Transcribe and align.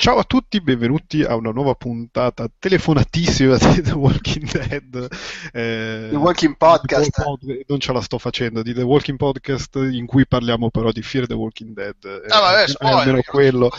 Ciao 0.00 0.16
a 0.16 0.24
tutti, 0.24 0.62
benvenuti 0.62 1.22
a 1.22 1.34
una 1.34 1.50
nuova 1.50 1.74
puntata 1.74 2.48
telefonatissima 2.58 3.58
di 3.58 3.82
The 3.82 3.92
Walking 3.92 4.50
Dead. 4.50 5.08
Eh, 5.52 6.08
The 6.08 6.16
Walking 6.16 6.56
Podcast. 6.56 7.22
non 7.66 7.78
ce 7.80 7.92
la 7.92 8.00
sto 8.00 8.16
facendo, 8.16 8.62
di 8.62 8.72
The 8.72 8.80
Walking 8.80 9.18
Podcast 9.18 9.76
in 9.76 10.06
cui 10.06 10.26
parliamo 10.26 10.70
però 10.70 10.90
di 10.90 11.02
Fear 11.02 11.26
the 11.26 11.34
Walking 11.34 11.74
Dead. 11.74 11.96
Ah, 12.28 12.40
vabbè, 12.40 12.68
spoiler, 12.68 12.98
almeno 12.98 13.20
quello. 13.26 13.70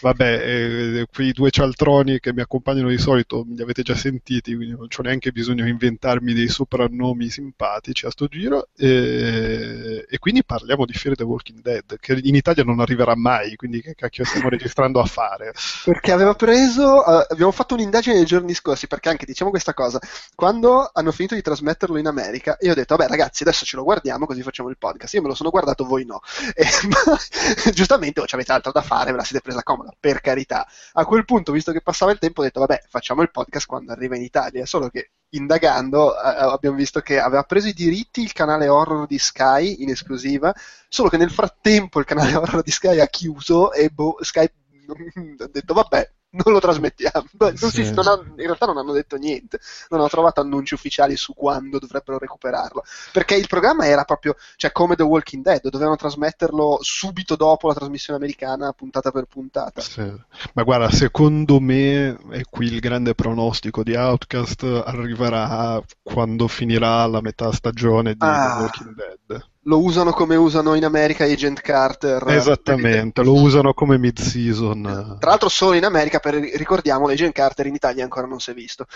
Vabbè, 0.00 1.00
eh, 1.00 1.06
quei 1.12 1.32
due 1.32 1.50
cialtroni 1.50 2.18
che 2.18 2.32
mi 2.32 2.40
accompagnano 2.40 2.88
di 2.88 2.96
solito 2.96 3.44
li 3.46 3.60
avete 3.60 3.82
già 3.82 3.94
sentiti, 3.94 4.56
quindi 4.56 4.74
non 4.74 4.88
c'ho 4.88 5.02
neanche 5.02 5.32
bisogno 5.32 5.64
di 5.64 5.70
inventarmi 5.70 6.32
dei 6.32 6.48
soprannomi 6.48 7.28
simpatici 7.28 8.06
a 8.06 8.10
sto 8.10 8.26
giro. 8.26 8.68
Eh, 8.74 10.06
e 10.08 10.18
quindi 10.18 10.42
parliamo 10.44 10.86
di 10.86 10.94
Fear 10.94 11.14
the 11.14 11.24
Walking 11.24 11.60
Dead, 11.60 11.98
che 12.00 12.18
in 12.22 12.34
Italia 12.34 12.64
non 12.64 12.80
arriverà 12.80 13.14
mai, 13.14 13.54
quindi 13.54 13.82
che 13.82 13.94
cacchio 13.94 14.24
stiamo 14.24 14.48
registrando 14.48 14.98
a 14.98 15.04
fare? 15.04 15.24
Fare. 15.26 15.52
Perché 15.84 16.12
aveva 16.12 16.34
preso, 16.34 17.02
uh, 17.04 17.26
abbiamo 17.28 17.50
fatto 17.50 17.74
un'indagine 17.74 18.14
nei 18.14 18.24
giorni 18.24 18.54
scorsi, 18.54 18.86
perché 18.86 19.08
anche 19.08 19.26
diciamo 19.26 19.50
questa 19.50 19.74
cosa, 19.74 19.98
quando 20.34 20.88
hanno 20.92 21.10
finito 21.10 21.34
di 21.34 21.42
trasmetterlo 21.42 21.98
in 21.98 22.06
America, 22.06 22.56
io 22.60 22.72
ho 22.72 22.74
detto, 22.74 22.96
vabbè 22.96 23.08
ragazzi, 23.08 23.42
adesso 23.42 23.64
ce 23.64 23.76
lo 23.76 23.82
guardiamo 23.82 24.26
così 24.26 24.42
facciamo 24.42 24.68
il 24.68 24.78
podcast. 24.78 25.14
Io 25.14 25.22
me 25.22 25.28
lo 25.28 25.34
sono 25.34 25.50
guardato, 25.50 25.84
voi 25.84 26.04
no. 26.04 26.20
E, 26.54 26.66
giustamente, 27.72 28.20
oh, 28.20 28.26
avete 28.28 28.52
altro 28.52 28.72
da 28.72 28.82
fare, 28.82 29.10
ve 29.10 29.16
la 29.18 29.24
siete 29.24 29.42
presa 29.42 29.62
comoda, 29.62 29.92
per 29.98 30.20
carità. 30.20 30.66
A 30.92 31.04
quel 31.04 31.24
punto, 31.24 31.52
visto 31.52 31.72
che 31.72 31.80
passava 31.80 32.12
il 32.12 32.18
tempo, 32.18 32.40
ho 32.40 32.44
detto, 32.44 32.60
vabbè, 32.60 32.84
facciamo 32.88 33.22
il 33.22 33.30
podcast 33.30 33.66
quando 33.66 33.92
arriva 33.92 34.16
in 34.16 34.22
Italia, 34.22 34.64
solo 34.66 34.88
che 34.88 35.10
indagando 35.30 36.14
eh, 36.14 36.18
abbiamo 36.22 36.76
visto 36.76 37.00
che 37.00 37.18
aveva 37.18 37.42
preso 37.42 37.68
i 37.68 37.72
diritti 37.72 38.22
il 38.22 38.32
canale 38.32 38.68
horror 38.68 39.06
di 39.06 39.18
Sky 39.18 39.82
in 39.82 39.90
esclusiva, 39.90 40.54
solo 40.88 41.08
che 41.08 41.16
nel 41.16 41.30
frattempo 41.30 41.98
il 41.98 42.04
canale 42.04 42.34
horror 42.36 42.62
di 42.62 42.70
Sky 42.70 43.00
ha 43.00 43.06
chiuso 43.06 43.72
e 43.72 43.88
boh, 43.90 44.16
Sky 44.20 44.48
ho 45.38 45.48
detto 45.50 45.74
vabbè, 45.74 46.10
non 46.30 46.52
lo 46.52 46.60
trasmettiamo. 46.60 47.26
Non 47.38 47.56
sì. 47.56 47.84
si, 47.84 47.94
non 47.94 48.06
ha, 48.06 48.20
in 48.20 48.36
realtà 48.36 48.66
non 48.66 48.78
hanno 48.78 48.92
detto 48.92 49.16
niente, 49.16 49.58
non 49.88 50.00
ho 50.00 50.08
trovato 50.08 50.40
annunci 50.40 50.74
ufficiali 50.74 51.16
su 51.16 51.34
quando 51.34 51.78
dovrebbero 51.78 52.18
recuperarlo. 52.18 52.82
Perché 53.12 53.34
il 53.36 53.46
programma 53.46 53.86
era 53.86 54.04
proprio, 54.04 54.36
cioè 54.56 54.72
come 54.72 54.96
The 54.96 55.02
Walking 55.02 55.42
Dead, 55.42 55.68
dovevano 55.68 55.96
trasmetterlo 55.96 56.78
subito 56.80 57.36
dopo 57.36 57.68
la 57.68 57.74
trasmissione 57.74 58.18
americana, 58.18 58.72
puntata 58.72 59.10
per 59.10 59.24
puntata. 59.24 59.80
Sì. 59.80 60.12
Ma 60.52 60.62
guarda, 60.62 60.90
secondo 60.90 61.60
me, 61.60 62.18
e 62.30 62.44
qui 62.48 62.66
il 62.66 62.80
grande 62.80 63.14
pronostico 63.14 63.82
di 63.82 63.94
Outcast, 63.94 64.62
arriverà 64.84 65.82
quando 66.02 66.48
finirà 66.48 67.06
la 67.06 67.20
metà 67.20 67.52
stagione 67.52 68.12
di 68.12 68.18
ah. 68.20 68.56
The 68.56 68.62
Walking 68.62 68.94
Dead 68.94 69.54
lo 69.66 69.82
usano 69.82 70.12
come 70.12 70.36
usano 70.36 70.74
in 70.74 70.84
America 70.84 71.24
Agent 71.24 71.60
Carter. 71.60 72.24
Esattamente, 72.28 73.22
lo 73.22 73.34
usano 73.34 73.74
come 73.74 73.98
mid-season. 73.98 75.16
Tra 75.18 75.30
l'altro 75.30 75.48
solo 75.48 75.74
in 75.74 75.84
America, 75.84 76.18
per, 76.18 76.34
ricordiamo, 76.34 77.06
l'Agent 77.06 77.34
Carter 77.34 77.66
in 77.66 77.74
Italia 77.74 78.02
ancora 78.02 78.26
non 78.26 78.40
si 78.40 78.50
è 78.50 78.54
visto. 78.54 78.86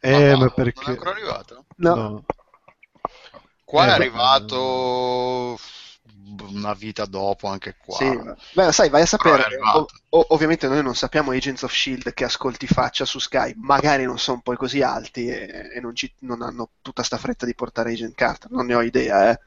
Eh, 0.00 0.32
ma, 0.32 0.44
ma 0.44 0.50
perché... 0.50 0.82
Non 0.84 0.94
è 0.94 0.96
ancora 0.96 1.10
arrivato? 1.10 1.64
No. 1.76 1.94
no. 1.94 2.24
Qua 3.64 3.84
eh, 3.84 3.88
è 3.88 3.90
arrivato 3.90 5.58
una 6.50 6.74
vita 6.74 7.04
dopo 7.04 7.48
anche 7.48 7.76
qua. 7.84 7.96
Sì. 7.96 8.20
Beh, 8.52 8.72
sai, 8.72 8.88
vai 8.88 9.02
a 9.02 9.06
sapere. 9.06 9.44
O, 9.74 9.86
o, 10.08 10.26
ovviamente 10.30 10.66
noi 10.68 10.82
non 10.82 10.94
sappiamo 10.94 11.32
Agents 11.32 11.62
of 11.62 11.72
Shield 11.72 12.12
che 12.14 12.24
ascolti 12.24 12.66
faccia 12.66 13.04
su 13.04 13.18
Sky, 13.18 13.54
magari 13.56 14.04
non 14.04 14.18
sono 14.18 14.40
poi 14.42 14.56
così 14.56 14.82
alti 14.82 15.28
e, 15.28 15.70
e 15.74 15.80
non, 15.80 15.94
ci, 15.94 16.12
non, 16.20 16.42
hanno 16.42 16.70
tutta 16.82 17.02
sta 17.02 17.18
fretta 17.18 17.46
di 17.46 17.54
portare 17.54 17.92
Agent 17.92 18.14
Carter, 18.14 18.50
non 18.50 18.66
ne 18.66 18.74
ho 18.74 18.82
idea, 18.82 19.30
eh. 19.30 19.40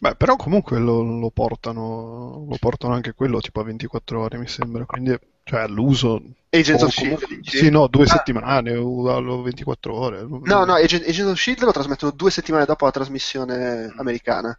Beh, 0.00 0.16
però 0.16 0.36
comunque 0.36 0.78
lo, 0.78 1.02
lo, 1.02 1.30
portano, 1.30 2.44
lo 2.48 2.56
portano 2.58 2.94
anche 2.94 3.14
quello 3.14 3.40
tipo 3.40 3.60
a 3.60 3.64
24 3.64 4.20
ore, 4.20 4.38
mi 4.38 4.48
sembra. 4.48 4.84
Quindi, 4.84 5.16
cioè, 5.44 5.60
all'uso. 5.60 6.20
Agents 6.50 6.82
of 6.82 6.90
Shield? 6.90 7.40
Sì, 7.42 7.70
no, 7.70 7.86
due 7.86 8.04
ah. 8.04 8.08
settimane, 8.08 8.72
24 8.72 9.94
ore. 9.94 10.26
No, 10.42 10.64
no, 10.64 10.74
Agent, 10.74 11.06
Agents 11.06 11.32
of 11.32 11.38
Shield 11.38 11.62
lo 11.62 11.72
trasmettono 11.72 12.12
due 12.12 12.30
settimane 12.30 12.64
dopo 12.64 12.84
la 12.84 12.90
trasmissione 12.90 13.92
americana. 13.96 14.58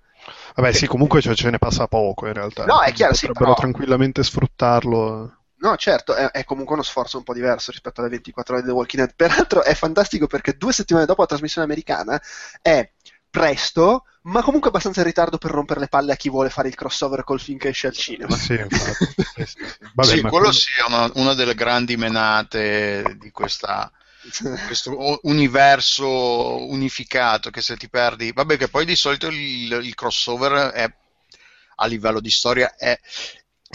Vabbè, 0.56 0.72
sì, 0.72 0.88
comunque 0.88 1.22
cioè, 1.22 1.36
ce 1.36 1.50
ne 1.50 1.58
passa 1.58 1.88
poco 1.88 2.28
in 2.28 2.34
realtà. 2.34 2.66
No, 2.66 2.82
è 2.82 2.92
chiaro, 2.92 3.14
sì. 3.14 3.28
Potrebbero 3.28 3.56
però... 3.56 3.68
tranquillamente 3.68 4.24
sfruttarlo. 4.24 5.38
No, 5.58 5.76
certo, 5.78 6.14
è, 6.14 6.32
è, 6.32 6.44
comunque 6.44 6.76
uno 6.76 6.84
sforzo 6.84 7.18
un 7.18 7.24
po' 7.24 7.34
diverso 7.34 7.72
rispetto 7.72 8.02
alle 8.02 8.10
24 8.10 8.54
ore 8.54 8.64
di 8.64 8.70
The 8.70 8.76
Walking 8.76 9.04
Dead. 9.04 9.16
Peraltro 9.16 9.64
è 9.64 9.74
fantastico 9.74 10.28
perché 10.28 10.54
due 10.58 10.74
settimane 10.74 11.06
dopo 11.06 11.22
la 11.22 11.28
trasmissione 11.28 11.66
americana 11.66 12.22
è 12.62 12.90
presto, 13.30 14.06
ma 14.26 14.42
comunque 14.42 14.70
abbastanza 14.70 15.02
in 15.02 15.06
ritardo 15.06 15.38
per 15.38 15.52
rompere 15.52 15.80
le 15.80 15.88
palle 15.88 16.14
a 16.14 16.16
chi 16.16 16.30
vuole 16.30 16.50
fare 16.50 16.68
il 16.68 16.76
crossover 16.76 17.24
col 17.24 17.40
film 17.40 17.58
che 17.58 17.70
esce 17.70 17.88
al 17.88 17.94
cinema. 17.94 18.36
Sì, 18.36 18.54
infatti. 18.54 19.24
sì, 19.36 19.46
sì. 19.46 19.58
Vabbè, 19.94 20.10
sì 20.10 20.22
quello 20.22 20.30
quello... 20.30 20.52
sia 20.52 20.86
una, 20.88 21.12
una, 21.16 21.34
delle 21.34 21.54
grandi 21.54 21.96
menate 21.96 23.18
di 23.20 23.30
questa, 23.30 23.92
questo 24.66 25.20
universo 25.24 26.08
unificato 26.08 27.52
che 27.52 27.62
se 27.62 27.78
ti 27.78 27.88
perdi... 27.88 28.32
Vabbè 28.32 28.58
che 28.58 28.68
poi 28.68 28.86
di 28.86 28.96
solito 28.96 29.28
il, 29.28 29.80
il 29.84 29.94
crossover 29.94 30.72
è, 30.72 30.92
a 31.76 31.86
livello 31.86 32.20
di 32.20 32.32
storia 32.32 32.76
è, 32.76 33.00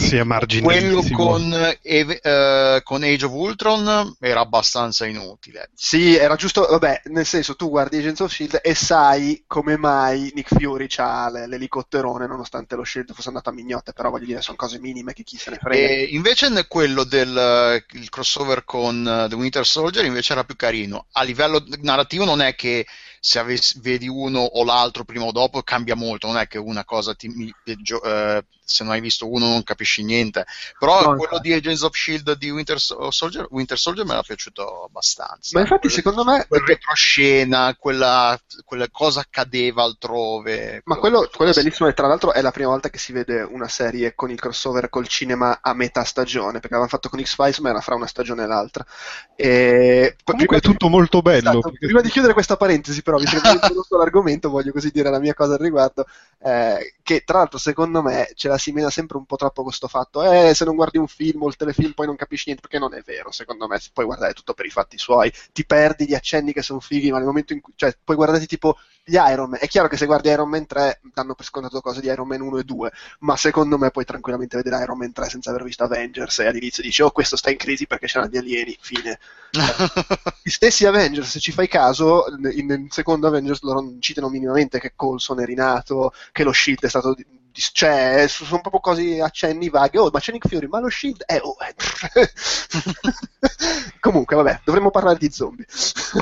sì, 0.00 0.16
è 0.16 0.24
Quello 0.62 1.02
con, 1.12 1.76
eh, 1.82 2.80
con, 2.82 3.02
Age 3.02 3.24
of 3.24 3.32
Ultron 3.32 4.16
era 4.18 4.40
abbastanza 4.40 5.06
inutile. 5.06 5.70
Sì, 5.74 6.16
era 6.16 6.36
giusto, 6.36 6.66
vabbè, 6.68 7.02
nel 7.06 7.26
senso 7.26 7.56
tu 7.56 7.68
guardi 7.68 7.98
Agents 7.98 8.20
of 8.20 8.32
S.H.I.E.L.D. 8.32 8.60
e 8.62 8.74
sai 8.74 9.44
come 9.46 9.76
mai 9.76 10.32
Nick 10.34 10.54
Fury 10.56 10.88
ha 10.96 11.30
l'elicotterone 11.46 12.26
nonostante 12.26 12.76
lo 12.76 12.84
S.H.I.E.L.D. 12.84 13.12
fosse 13.12 13.28
andato 13.28 13.50
a 13.50 13.52
mignotte, 13.52 13.92
però 13.92 14.10
voglio 14.10 14.26
dire, 14.26 14.42
sono 14.42 14.56
cose 14.56 14.78
minime 14.78 15.12
che 15.12 15.22
chi 15.22 15.36
se 15.36 15.50
ne 15.50 15.56
frega. 15.56 15.86
E 15.86 16.08
invece 16.10 16.48
quello 16.66 17.04
del 17.04 17.84
crossover 18.08 18.64
con 18.64 19.24
uh, 19.24 19.28
The 19.28 19.34
Winter 19.34 19.66
Soldier 19.66 20.04
invece 20.04 20.32
era 20.32 20.44
più 20.44 20.56
carino. 20.56 21.06
A 21.12 21.22
livello 21.22 21.64
narrativo 21.80 22.24
non 22.24 22.40
è 22.40 22.54
che 22.54 22.86
se 23.20 23.38
avessi, 23.38 23.78
vedi 23.80 24.08
uno 24.08 24.40
o 24.40 24.64
l'altro 24.64 25.04
prima 25.04 25.26
o 25.26 25.32
dopo 25.32 25.62
cambia 25.62 25.94
molto, 25.94 26.26
non 26.26 26.38
è 26.38 26.48
che 26.48 26.56
una 26.56 26.86
cosa 26.86 27.14
ti, 27.14 27.54
peggio, 27.62 28.02
eh, 28.02 28.42
se 28.70 28.84
non 28.84 28.92
hai 28.92 29.00
visto 29.00 29.28
uno 29.28 29.48
non 29.48 29.62
capisci 29.64 30.04
niente, 30.04 30.46
però 30.78 31.02
no, 31.02 31.16
quello 31.16 31.38
di 31.40 31.52
Agents 31.52 31.82
of 31.82 31.94
Shield 31.94 32.36
di 32.36 32.50
Winter 32.50 32.80
Soldier, 32.80 33.46
Winter 33.50 33.76
Soldier 33.76 34.06
mi 34.06 34.12
era 34.12 34.22
piaciuto 34.22 34.84
abbastanza. 34.84 35.50
Ma 35.52 35.60
infatti 35.60 35.88
quel, 35.88 35.92
secondo 35.92 36.24
me... 36.24 36.46
Quel 36.48 36.62
retroscena, 36.62 37.74
quella, 37.76 38.40
quella 38.64 38.88
cosa 38.90 39.20
accadeva 39.20 39.82
altrove. 39.82 40.82
Ma 40.84 40.96
quello, 40.96 41.28
quello, 41.34 41.50
è 41.50 41.54
bellissimo 41.54 41.88
e 41.88 41.94
tra 41.94 42.06
l'altro 42.06 42.32
è 42.32 42.40
la 42.40 42.52
prima 42.52 42.70
volta 42.70 42.90
che 42.90 42.98
si 42.98 43.12
vede 43.12 43.42
una 43.42 43.68
serie 43.68 44.14
con 44.14 44.30
il 44.30 44.38
crossover 44.38 44.88
col 44.88 45.08
cinema 45.08 45.58
a 45.60 45.74
metà 45.74 46.04
stagione, 46.04 46.60
perché 46.60 46.68
avevano 46.68 46.88
fatto 46.88 47.08
con 47.08 47.22
X-Files 47.22 47.58
ma 47.58 47.70
era 47.70 47.80
fra 47.80 47.96
una 47.96 48.06
stagione 48.06 48.44
e 48.44 48.46
l'altra. 48.46 48.86
E... 49.34 50.16
Comunque 50.22 50.58
è 50.58 50.60
tutto 50.60 50.88
molto 50.88 51.22
bello. 51.22 51.50
Esatto, 51.50 51.70
perché... 51.70 51.86
Prima 51.86 52.00
di 52.00 52.08
chiudere 52.08 52.34
questa 52.34 52.56
parentesi 52.56 53.02
però, 53.10 53.18
visto 53.18 53.40
che 53.40 53.48
ho 53.48 53.52
introdotto 53.52 53.96
l'argomento, 53.96 54.48
voglio 54.48 54.72
così 54.72 54.90
dire 54.90 55.10
la 55.10 55.18
mia 55.18 55.34
cosa 55.34 55.54
al 55.54 55.58
riguardo, 55.58 56.06
eh, 56.42 56.94
che 57.02 57.22
tra 57.24 57.38
l'altro 57.38 57.58
secondo 57.58 58.02
me 58.02 58.30
ce 58.34 58.48
la 58.48 58.56
si 58.56 58.72
mena 58.72 58.90
sempre 58.90 59.16
un 59.16 59.26
po' 59.26 59.36
troppo 59.36 59.62
questo 59.62 59.88
fatto, 59.88 60.22
eh, 60.22 60.54
se 60.54 60.64
non 60.64 60.76
guardi 60.76 60.98
un 60.98 61.08
film 61.08 61.42
o 61.42 61.48
il 61.48 61.56
telefilm 61.56 61.92
poi 61.92 62.06
non 62.06 62.16
capisci 62.16 62.44
niente, 62.46 62.66
perché 62.66 62.78
non 62.78 62.96
è 62.96 63.02
vero, 63.02 63.32
secondo 63.32 63.66
me, 63.66 63.80
puoi 63.92 64.06
guardare 64.06 64.32
tutto 64.32 64.54
per 64.54 64.66
i 64.66 64.70
fatti 64.70 64.96
suoi, 64.96 65.32
ti 65.52 65.66
perdi 65.66 66.06
gli 66.06 66.14
accenni 66.14 66.52
che 66.52 66.62
sono 66.62 66.80
fighi, 66.80 67.10
ma 67.10 67.18
nel 67.18 67.26
momento 67.26 67.52
in 67.52 67.60
cui, 67.60 67.72
cioè, 67.76 67.96
puoi 68.02 68.16
guardare 68.16 68.46
tipo 68.46 68.76
gli 69.04 69.14
Iron 69.14 69.50
Man, 69.50 69.58
è 69.60 69.66
chiaro 69.66 69.88
che 69.88 69.96
se 69.96 70.06
guardi 70.06 70.28
Iron 70.28 70.48
Man 70.48 70.66
3 70.66 71.00
danno 71.12 71.34
per 71.34 71.44
scontato 71.44 71.80
cose 71.80 72.00
di 72.00 72.06
Iron 72.06 72.28
Man 72.28 72.40
1 72.40 72.58
e 72.58 72.64
2, 72.64 72.92
ma 73.20 73.36
secondo 73.36 73.78
me 73.78 73.90
puoi 73.90 74.04
tranquillamente 74.04 74.56
vedere 74.56 74.82
Iron 74.82 74.98
Man 74.98 75.12
3 75.12 75.28
senza 75.28 75.50
aver 75.50 75.64
visto 75.64 75.84
Avengers 75.84 76.38
e 76.38 76.46
all'inizio 76.46 76.82
dici, 76.82 77.02
oh 77.02 77.10
questo 77.10 77.36
sta 77.36 77.50
in 77.50 77.56
crisi 77.56 77.86
perché 77.86 78.06
c'erano 78.06 78.30
gli 78.30 78.36
alieni, 78.36 78.76
fine. 78.80 79.18
Gli 80.42 80.50
stessi 80.50 80.86
Avengers, 80.86 81.28
se 81.28 81.40
ci 81.40 81.50
fai 81.50 81.66
caso, 81.66 82.24
in, 82.52 82.70
in 82.70 82.86
secondo 82.90 83.26
Avengers 83.26 83.62
loro 83.62 83.80
non 83.80 84.00
citano 84.00 84.28
minimamente 84.28 84.78
che 84.78 84.92
Colson 84.94 85.40
è 85.40 85.44
rinato, 85.44 86.12
che 86.30 86.44
lo 86.44 86.52
Shield 86.52 86.84
è 86.84 86.88
stato 86.88 87.16
cioè, 87.52 88.26
sono 88.28 88.60
proprio 88.60 88.80
così 88.80 89.20
accenni 89.20 89.68
vaghi. 89.68 89.98
Oh, 89.98 90.10
ma 90.12 90.20
c'è 90.20 90.32
Nick 90.32 90.48
Fury, 90.48 90.66
ma 90.66 90.80
lo 90.80 90.88
Shield 90.88 91.22
è. 91.24 91.40
Oh, 91.42 91.56
eh. 91.60 92.30
Comunque, 94.00 94.36
vabbè, 94.36 94.60
dovremmo 94.64 94.90
parlare 94.90 95.18
di 95.18 95.30
zombie. 95.30 95.66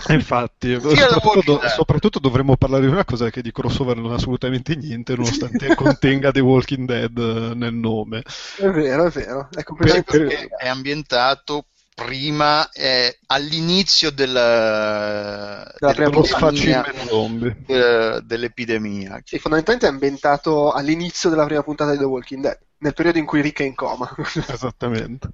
Infatti, 0.08 0.78
soprattutto, 0.80 1.42
do, 1.42 1.60
soprattutto, 1.68 2.18
dovremmo 2.18 2.56
parlare 2.56 2.86
di 2.86 2.90
una 2.90 3.04
cosa 3.04 3.30
che 3.30 3.42
di 3.42 3.52
crossover 3.52 3.96
non 3.96 4.12
ha 4.12 4.16
assolutamente 4.16 4.74
niente, 4.74 5.14
nonostante 5.14 5.74
contenga 5.76 6.30
The 6.30 6.40
Walking 6.40 6.86
Dead 6.86 7.18
nel 7.54 7.74
nome. 7.74 8.22
È 8.56 8.68
vero, 8.68 9.06
è 9.06 9.10
vero. 9.10 9.48
È, 9.50 9.62
per, 9.62 10.04
per... 10.04 10.48
è 10.56 10.68
ambientato 10.68 11.66
prima, 11.98 12.70
eh, 12.70 13.18
all'inizio 13.26 14.12
del, 14.12 14.32
dell'epidemia, 15.80 16.84
eh, 17.66 18.20
dell'epidemia. 18.22 19.20
Sì, 19.24 19.40
fondamentalmente 19.40 19.86
è 19.86 19.90
ambientato 19.90 20.70
all'inizio 20.70 21.28
della 21.28 21.44
prima 21.44 21.64
puntata 21.64 21.90
di 21.90 21.98
The 21.98 22.04
Walking 22.04 22.42
Dead, 22.42 22.58
nel 22.78 22.94
periodo 22.94 23.18
in 23.18 23.26
cui 23.26 23.40
Rick 23.40 23.62
è 23.62 23.64
in 23.64 23.74
coma. 23.74 24.08
Esattamente. 24.46 25.28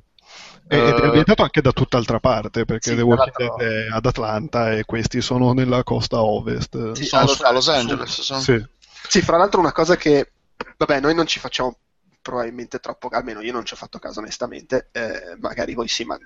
Ed 0.67 0.81
è 0.81 1.01
eh, 1.03 1.05
ambientato 1.05 1.43
anche 1.43 1.61
da 1.61 1.73
tutt'altra 1.73 2.19
parte, 2.19 2.65
perché 2.65 2.91
sì, 2.91 2.97
The 2.97 3.03
Walking 3.03 3.37
Dead 3.37 3.61
è 3.61 3.87
ad 3.91 4.07
Atlanta 4.07 4.73
e 4.73 4.87
questi 4.87 5.21
sono 5.21 5.53
nella 5.53 5.83
costa 5.83 6.23
ovest. 6.23 6.93
Sì, 6.93 7.05
sono 7.05 7.25
a 7.25 7.27
Los, 7.27 7.53
Los 7.53 7.69
Angeles. 7.69 8.21
Sono. 8.23 8.41
Sì. 8.41 8.65
sì, 9.07 9.21
fra 9.21 9.37
l'altro 9.37 9.61
una 9.61 9.73
cosa 9.73 9.97
che, 9.97 10.31
vabbè, 10.79 11.01
noi 11.01 11.15
non 11.15 11.27
ci 11.27 11.41
facciamo 11.41 11.77
probabilmente 12.23 12.79
troppo, 12.79 13.09
almeno 13.09 13.43
io 13.43 13.53
non 13.53 13.67
ci 13.67 13.75
ho 13.75 13.77
fatto 13.77 13.99
caso 13.99 14.21
onestamente, 14.21 14.89
eh, 14.93 15.37
magari 15.41 15.75
voi 15.75 15.89
sì, 15.89 16.05
ma 16.05 16.19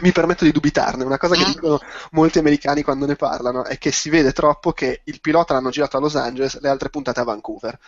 mi 0.00 0.12
permetto 0.12 0.44
di 0.44 0.52
dubitarne. 0.52 1.04
Una 1.04 1.18
cosa 1.18 1.34
che 1.34 1.44
mm. 1.46 1.52
dicono 1.52 1.80
molti 2.12 2.38
americani 2.38 2.82
quando 2.82 3.06
ne 3.06 3.16
parlano 3.16 3.64
è 3.64 3.78
che 3.78 3.92
si 3.92 4.10
vede 4.10 4.32
troppo 4.32 4.72
che 4.72 5.02
il 5.04 5.20
pilota 5.20 5.54
l'hanno 5.54 5.70
girato 5.70 5.96
a 5.96 6.00
Los 6.00 6.16
Angeles, 6.16 6.60
le 6.60 6.68
altre 6.68 6.90
puntate 6.90 7.20
a 7.20 7.24
Vancouver. 7.24 7.78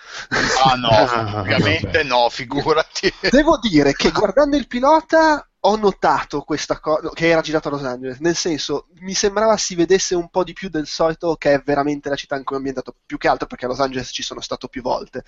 Ah 0.64 0.74
no, 0.74 0.88
ah, 0.88 1.40
ovviamente 1.40 2.02
no, 2.04 2.28
figurati. 2.30 3.12
Devo 3.30 3.58
dire 3.58 3.92
che 3.92 4.10
guardando 4.10 4.56
il 4.56 4.66
pilota 4.66 5.46
ho 5.68 5.76
notato 5.76 6.42
questa 6.42 6.78
cosa 6.78 7.10
che 7.12 7.28
era 7.28 7.40
girato 7.40 7.68
a 7.68 7.70
Los 7.72 7.82
Angeles, 7.82 8.18
nel 8.18 8.36
senso 8.36 8.86
mi 9.00 9.14
sembrava 9.14 9.56
si 9.56 9.74
vedesse 9.74 10.14
un 10.14 10.28
po' 10.28 10.44
di 10.44 10.52
più 10.52 10.68
del 10.68 10.86
solito 10.86 11.34
che 11.34 11.54
è 11.54 11.62
veramente 11.64 12.08
la 12.08 12.14
città 12.14 12.36
in 12.36 12.44
cui 12.44 12.54
ho 12.54 12.58
ambientato, 12.58 12.94
più 13.04 13.18
che 13.18 13.26
altro 13.26 13.48
perché 13.48 13.64
a 13.64 13.68
Los 13.68 13.80
Angeles 13.80 14.10
ci 14.12 14.22
sono 14.22 14.40
stato 14.40 14.68
più 14.68 14.80
volte. 14.80 15.24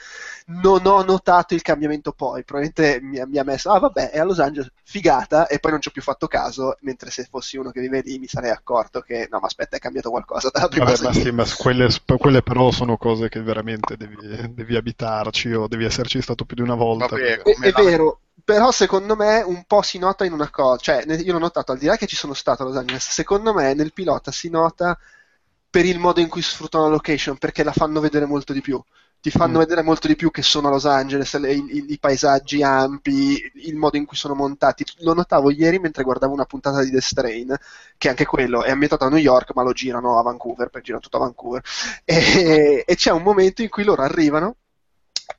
Non 0.47 0.87
ho 0.87 1.03
notato 1.03 1.55
il 1.55 1.63
cambiamento 1.63 2.13
poi, 2.13 2.45
probabilmente 2.45 3.01
mi, 3.03 3.21
mi 3.27 3.39
ha 3.39 3.45
messo, 3.45 3.71
ah 3.71 3.81
vabbè, 3.81 4.11
è 4.11 4.21
a 4.21 4.25
Los 4.25 4.39
Angeles, 4.39 4.71
figata, 4.85 5.49
e 5.49 5.59
poi 5.59 5.73
non 5.73 5.81
ci 5.81 5.89
ho 5.89 5.93
più 5.93 6.03
fatto 6.03 6.29
caso, 6.29 6.77
mentre 6.83 7.11
se 7.11 7.27
fossi 7.29 7.57
uno 7.57 7.73
che 7.73 7.81
vive 7.81 8.01
lì 8.03 8.19
mi 8.19 8.29
sarei 8.29 8.51
accorto 8.51 9.01
che 9.01 9.27
no, 9.29 9.41
ma 9.41 9.47
aspetta, 9.47 9.77
è 9.77 9.81
cambiato 9.81 10.11
qualcosa 10.11 10.51
dalla 10.53 10.69
prima 10.69 10.85
Vabbè, 10.85 11.03
ma 11.03 11.13
sì, 11.13 11.31
ma 11.33 11.45
quelle, 11.57 11.89
quelle, 12.17 12.43
però 12.43 12.71
sono 12.71 12.97
cose 12.97 13.29
che 13.29 13.43
veramente 13.43 13.97
devi, 13.97 14.17
devi, 14.55 14.77
abitarci 14.77 15.53
o 15.53 15.67
devi 15.67 15.85
esserci 15.85 16.23
stato 16.23 16.45
più 16.45 16.55
di 16.55 16.63
una 16.63 16.77
volta. 16.77 17.09
Vabbè, 17.09 17.43
è, 17.43 17.57
è 17.59 17.73
vero, 17.73 18.21
però 18.45 18.71
secondo 18.71 19.17
me 19.17 19.43
un 19.43 19.65
po' 19.65 19.83
si 19.83 19.99
nota 19.99 20.25
in 20.25 20.33
una 20.33 20.51
cosa, 20.51 20.77
cioè 20.79 21.05
io 21.07 21.33
l'ho 21.33 21.39
notato 21.39 21.73
al 21.73 21.79
di 21.79 21.87
là 21.87 21.97
che 21.97 22.07
ci 22.07 22.17
sono 22.17 22.35
stato 22.35 22.63
a 22.63 22.67
Los 22.67 22.77
Angeles, 22.77 23.09
secondo 23.09 23.53
me 23.53 23.75
nel 23.75 23.93
pilota 23.93 24.31
si 24.31 24.49
nota 24.49 24.99
per 25.71 25.85
il 25.85 25.99
modo 25.99 26.21
in 26.21 26.29
cui 26.29 26.43
sfruttano 26.43 26.85
la 26.85 26.91
location, 26.91 27.37
perché 27.37 27.63
la 27.63 27.73
fanno 27.73 28.01
vedere 28.01 28.27
molto 28.27 28.53
di 28.53 28.61
più. 28.61 28.83
Ti 29.21 29.31
fanno 29.31 29.57
mm. 29.57 29.61
vedere 29.61 29.83
molto 29.83 30.07
di 30.07 30.15
più 30.15 30.31
che 30.31 30.43
sono 30.43 30.69
a 30.69 30.71
Los 30.71 30.87
Angeles, 30.87 31.37
le, 31.39 31.53
i, 31.53 31.85
i, 31.89 31.99
paesaggi 31.99 32.63
ampi, 32.63 33.51
il 33.65 33.75
modo 33.75 33.97
in 33.97 34.07
cui 34.07 34.17
sono 34.17 34.35
montati. 34.35 34.85
Lo 34.99 35.13
notavo 35.13 35.51
ieri 35.51 35.79
mentre 35.81 36.05
guardavo 36.05 36.33
una 36.33 36.45
puntata 36.45 36.83
di 36.83 36.91
The 36.91 37.01
Strain, 37.01 37.55
che 37.99 38.09
anche 38.09 38.25
quello 38.25 38.63
è 38.63 38.71
ambientato 38.71 39.05
a 39.05 39.09
New 39.09 39.19
York, 39.19 39.55
ma 39.55 39.63
lo 39.63 39.73
girano 39.73 40.19
a 40.19 40.23
Vancouver, 40.23 40.69
per 40.69 40.83
girare 40.83 41.03
tutto 41.03 41.17
a 41.17 41.21
Vancouver. 41.21 41.63
E, 42.05 42.85
e 42.87 42.95
c'è 42.95 43.11
un 43.11 43.23
momento 43.23 43.63
in 43.63 43.69
cui 43.69 43.85
loro 43.85 44.03
arrivano 44.03 44.57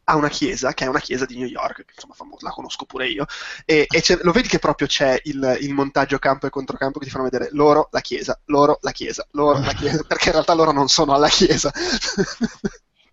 ha 0.04 0.16
una 0.16 0.30
chiesa, 0.30 0.74
che 0.74 0.86
è 0.86 0.88
una 0.88 1.00
chiesa 1.00 1.26
di 1.26 1.38
New 1.38 1.48
York, 1.48 1.86
insomma 1.94 2.14
famosa, 2.14 2.48
la 2.48 2.52
conosco 2.52 2.86
pure 2.86 3.08
io, 3.08 3.26
e, 3.66 3.86
e 3.88 4.20
lo 4.22 4.32
vedi 4.32 4.48
che 4.48 4.60
proprio 4.60 4.88
c'è 4.88 5.20
il, 5.26 5.58
il, 5.62 5.74
montaggio 5.74 6.20
campo 6.20 6.48
e 6.48 6.50
controcampo 6.50 7.00
che 7.00 7.06
ti 7.06 7.12
fanno 7.12 7.24
vedere 7.24 7.50
loro, 7.52 7.90
la 7.92 8.02
chiesa, 8.02 8.40
loro, 8.46 8.80
la 8.82 8.92
chiesa, 8.92 9.26
loro, 9.32 9.60
la 9.60 9.74
chiesa, 9.74 10.04
perché 10.04 10.28
in 10.28 10.34
realtà 10.34 10.54
loro 10.54 10.72
non 10.72 10.88
sono 10.88 11.14
alla 11.14 11.30
chiesa. 11.30 11.72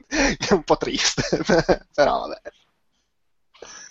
è 0.06 0.52
un 0.52 0.62
po' 0.62 0.76
triste, 0.76 1.22
però 1.94 2.20
vabbè. 2.20 2.40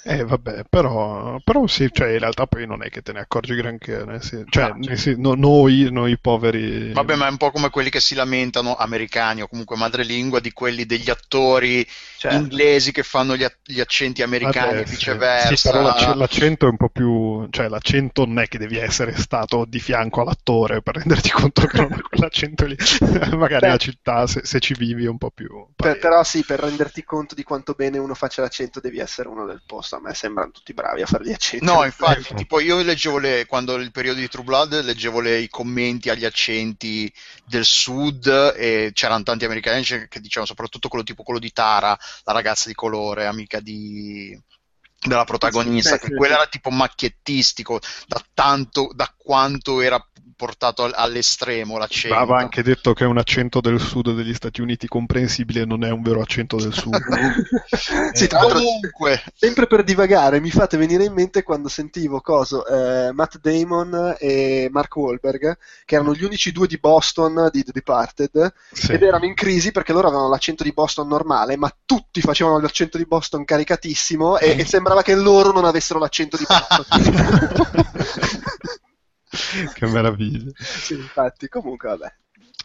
Eh 0.08 0.24
vabbè, 0.24 0.66
però, 0.70 1.40
però 1.44 1.66
sì, 1.66 1.90
cioè 1.92 2.10
in 2.10 2.20
realtà 2.20 2.46
poi 2.46 2.68
non 2.68 2.84
è 2.84 2.92
che 2.92 3.02
te 3.02 3.12
ne 3.12 3.22
accorgi 3.22 3.56
granché, 3.56 4.04
né? 4.06 4.22
sì, 4.22 4.44
cioè 4.50 4.72
no, 4.76 4.96
sì, 4.96 5.16
no, 5.18 5.34
noi, 5.34 5.88
noi 5.90 6.16
poveri... 6.20 6.94
Vabbè, 6.94 7.16
ma 7.16 7.26
è 7.26 7.32
un 7.32 7.38
po' 7.38 7.50
come 7.50 7.72
quelli 7.72 7.90
che 7.90 8.00
si 8.00 8.14
lamentano, 8.14 8.76
americani 8.76 9.42
o 9.42 9.48
comunque 9.48 9.76
madrelingua, 9.78 10.40
di 10.40 10.52
quelli 10.52 10.86
degli 10.86 11.10
attori 11.10 11.84
certo. 12.20 12.38
inglesi 12.38 12.92
che 12.92 13.02
fanno 13.02 13.36
gli, 13.36 13.48
gli 13.64 13.80
accenti 13.80 14.22
americani 14.22 14.76
vabbè, 14.76 14.82
e 14.82 14.84
viceversa. 14.84 15.56
Sì, 15.56 15.70
però 15.70 16.14
l'accento 16.14 16.68
è 16.68 16.70
un 16.70 16.78
po' 16.78 16.90
più... 16.90 17.48
cioè 17.50 17.68
l'accento 17.68 18.28
non 18.28 18.38
è 18.38 18.48
che 18.48 18.60
devi 18.60 18.78
essere 18.78 19.18
stato 19.18 19.66
di 19.68 19.80
fianco 19.80 20.22
all'attore 20.22 20.84
per 20.84 20.98
renderti 20.98 21.32
conto 21.32 21.66
che 21.66 21.82
non 21.82 21.94
è 21.94 22.02
quell'accento 22.08 22.68
lì, 22.68 22.78
magari 23.36 23.70
la 23.70 23.78
città 23.78 24.28
se, 24.28 24.42
se, 24.44 24.60
ci 24.60 24.76
vivi 24.76 25.06
è 25.06 25.10
un 25.10 25.18
po' 25.18 25.32
più... 25.32 25.50
Per, 25.76 25.98
però 25.98 26.24
sì, 26.24 26.44
per 26.46 26.60
renderti 26.60 27.04
conto 27.04 27.34
di 27.34 27.42
quanto 27.42 27.74
bene 27.74 27.98
uno 27.98 28.14
faccia 28.14 28.44
l'accento 28.44 28.80
devi 28.80 29.00
essere 29.00 29.30
uno 29.30 29.48
del 29.48 29.64
posto 29.66 29.94
a 29.96 30.00
me 30.00 30.14
sembrano 30.14 30.52
tutti 30.52 30.74
bravi 30.74 31.02
a 31.02 31.06
fare 31.06 31.26
gli 31.26 31.32
accenti. 31.32 31.66
No, 31.66 31.84
infatti, 31.86 32.34
tipo 32.36 32.60
io 32.60 32.82
leggevo 32.82 33.18
le, 33.18 33.46
quando 33.46 33.76
il 33.76 33.92
periodo 33.92 34.20
di 34.20 34.28
True 34.28 34.44
Blood 34.44 34.82
leggevo 34.82 35.20
le, 35.20 35.40
i 35.40 35.50
commenti 35.50 36.10
agli 36.10 36.26
accenti 36.26 37.12
del 37.46 37.66
sud 37.66 38.28
e 38.56 38.92
c'erano 38.94 39.24
tanti 39.24 39.46
americani 39.46 39.84
che 39.84 40.20
dicevano 40.20 40.48
soprattutto 40.48 40.88
quello 40.88 41.04
tipo 41.04 41.24
quello 41.24 41.40
di 41.40 41.52
Tara, 41.52 41.98
la 42.24 42.34
ragazza 42.34 42.68
di 42.68 42.76
colore, 42.76 43.26
amica 43.26 43.60
di 43.60 44.40
della 45.06 45.24
protagonista, 45.24 45.94
sì, 45.94 46.00
che 46.00 46.08
sì, 46.08 46.16
quello 46.16 46.34
sì. 46.34 46.40
era 46.40 46.50
tipo 46.50 46.70
macchiettistico 46.72 47.80
da 48.08 48.24
tanto 48.34 48.90
da 48.94 49.14
quanto 49.16 49.82
era 49.82 50.04
portato 50.36 50.90
all'estremo 50.92 51.78
l'accento. 51.78 52.16
Aveva 52.16 52.40
anche 52.40 52.62
detto 52.62 52.94
che 52.94 53.06
è 53.06 53.08
un 53.08 53.18
accento 53.18 53.62
del 53.62 53.80
sud 53.80 54.14
degli 54.14 54.34
Stati 54.34 54.62
Uniti 54.62 54.88
comprensibile, 54.88 55.66
non 55.66 55.84
è 55.84 55.92
un 55.92 56.02
vero 56.02 56.22
accento 56.22 56.58
del 56.58 56.74
sud. 56.74 56.96
sì, 58.14 58.28
tra 58.28 58.40
l'altro, 58.40 58.60
Comunque. 58.60 59.24
sempre 59.34 59.68
per 59.68 59.84
divagare, 59.84 60.40
mi 60.40 60.50
fate 60.52 60.78
venire 60.78 61.06
in 61.06 61.14
mente 61.14 61.44
quando 61.44 61.70
sentivo 61.70 62.22
coso, 62.22 62.66
eh, 62.66 63.12
Matt 63.14 63.40
Damon 63.40 64.16
e 64.20 64.68
Mark 64.72 64.96
Wahlberg, 64.96 65.58
che 65.86 65.96
erano 65.96 66.14
gli 66.14 66.24
unici 66.24 66.52
due 66.52 66.68
di 66.68 66.78
Boston 66.78 67.50
di 67.52 67.64
The 67.64 67.72
Departed, 67.72 68.54
sì. 68.72 68.92
ed 68.92 69.04
erano 69.04 69.26
in 69.26 69.34
crisi 69.34 69.72
perché 69.72 69.94
loro 69.94 70.08
avevano 70.08 70.30
l'accento 70.30 70.64
di 70.64 70.74
Boston 70.74 71.08
normale, 71.08 71.56
ma 71.58 71.74
tutti 71.86 72.22
facevano 72.22 72.60
l'accento 72.60 72.98
di 72.98 73.06
Boston 73.06 73.46
caricatissimo 73.46 74.38
e, 74.38 74.60
e 74.60 74.66
sembrava 74.66 75.02
che 75.02 75.16
loro 75.16 75.52
non 75.52 75.66
avessero 75.66 76.00
l'accento 76.00 76.38
di 76.38 76.46
Boston. 76.48 76.86
che 79.74 79.88
meraviglia. 79.88 80.52
Sì, 80.56 80.94
infatti, 80.94 81.48
comunque 81.48 81.90
vabbè. 81.90 82.14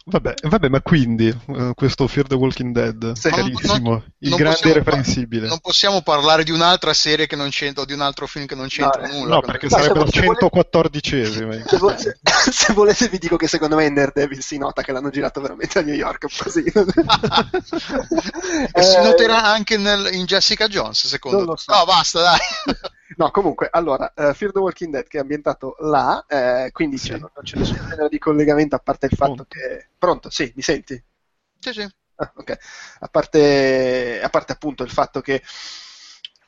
Vabbè, 0.03 0.33
vabbè, 0.41 0.67
ma 0.67 0.81
quindi 0.81 1.31
uh, 1.45 1.75
questo 1.75 2.07
Fear 2.07 2.25
the 2.25 2.33
Walking 2.33 2.73
Dead, 2.73 3.11
sì. 3.11 3.29
carissimo, 3.29 3.89
non, 3.89 4.03
il 4.17 4.29
non 4.29 4.39
grande 4.39 4.69
irreprensibile. 4.69 5.47
non 5.47 5.59
possiamo 5.59 6.01
parlare 6.01 6.43
di 6.43 6.49
un'altra 6.49 6.91
serie 6.91 7.27
che 7.27 7.35
non 7.35 7.49
c'entra, 7.49 7.83
o 7.83 7.85
di 7.85 7.93
un 7.93 8.01
altro 8.01 8.25
film 8.25 8.47
che 8.47 8.55
non 8.55 8.67
c'entra 8.67 9.05
no, 9.05 9.13
nulla. 9.13 9.35
No, 9.35 9.41
perché 9.41 9.67
no, 9.69 9.77
sarebbe 9.77 9.99
il 9.99 10.09
114esimo. 10.11 11.67
Se, 11.67 11.77
vo- 11.77 11.95
se, 11.95 12.17
se, 12.51 12.73
volete 12.73 13.09
vi 13.09 13.19
dico 13.19 13.37
che 13.37 13.47
secondo 13.47 13.75
me 13.75 13.85
in 13.85 13.93
Daredevil 13.93 14.41
si 14.41 14.57
nota 14.57 14.81
che 14.81 14.91
l'hanno 14.91 15.11
girato 15.11 15.39
veramente 15.39 15.77
a 15.77 15.83
New 15.83 15.93
York 15.93 16.25
così. 16.35 16.63
e 16.65 16.73
eh, 18.73 18.81
si 18.81 19.01
noterà 19.03 19.43
anche 19.43 19.77
nel, 19.77 20.09
in 20.13 20.25
Jessica 20.25 20.67
Jones, 20.67 21.05
secondo 21.05 21.53
te? 21.53 21.61
So. 21.61 21.75
No, 21.75 21.85
basta, 21.85 22.21
dai. 22.21 22.39
No, 23.17 23.29
comunque, 23.31 23.67
allora, 23.69 24.13
uh, 24.15 24.33
Fear 24.33 24.51
the 24.51 24.59
Walking 24.59 24.91
Dead 24.91 25.07
che 25.07 25.17
è 25.17 25.21
ambientato 25.21 25.75
là, 25.79 26.23
eh, 26.27 26.69
quindi 26.71 26.97
sì. 26.97 27.11
non 27.11 27.29
c'è 27.41 27.57
nessun 27.57 27.75
genere 27.75 28.09
di 28.09 28.17
collegamento 28.17 28.75
a 28.75 28.79
parte 28.79 29.07
il 29.07 29.15
fatto 29.15 29.33
Pronto. 29.33 29.45
che... 29.49 29.89
Pronto? 29.97 30.29
Sì, 30.29 30.51
mi 30.55 30.61
senti? 30.61 31.01
Sì, 31.59 31.73
sì. 31.73 31.87
Ah, 32.15 32.31
ok. 32.35 32.57
A 32.99 33.07
parte, 33.07 34.21
a 34.21 34.29
parte 34.29 34.51
appunto 34.53 34.83
il 34.83 34.91
fatto 34.91 35.21
che 35.21 35.41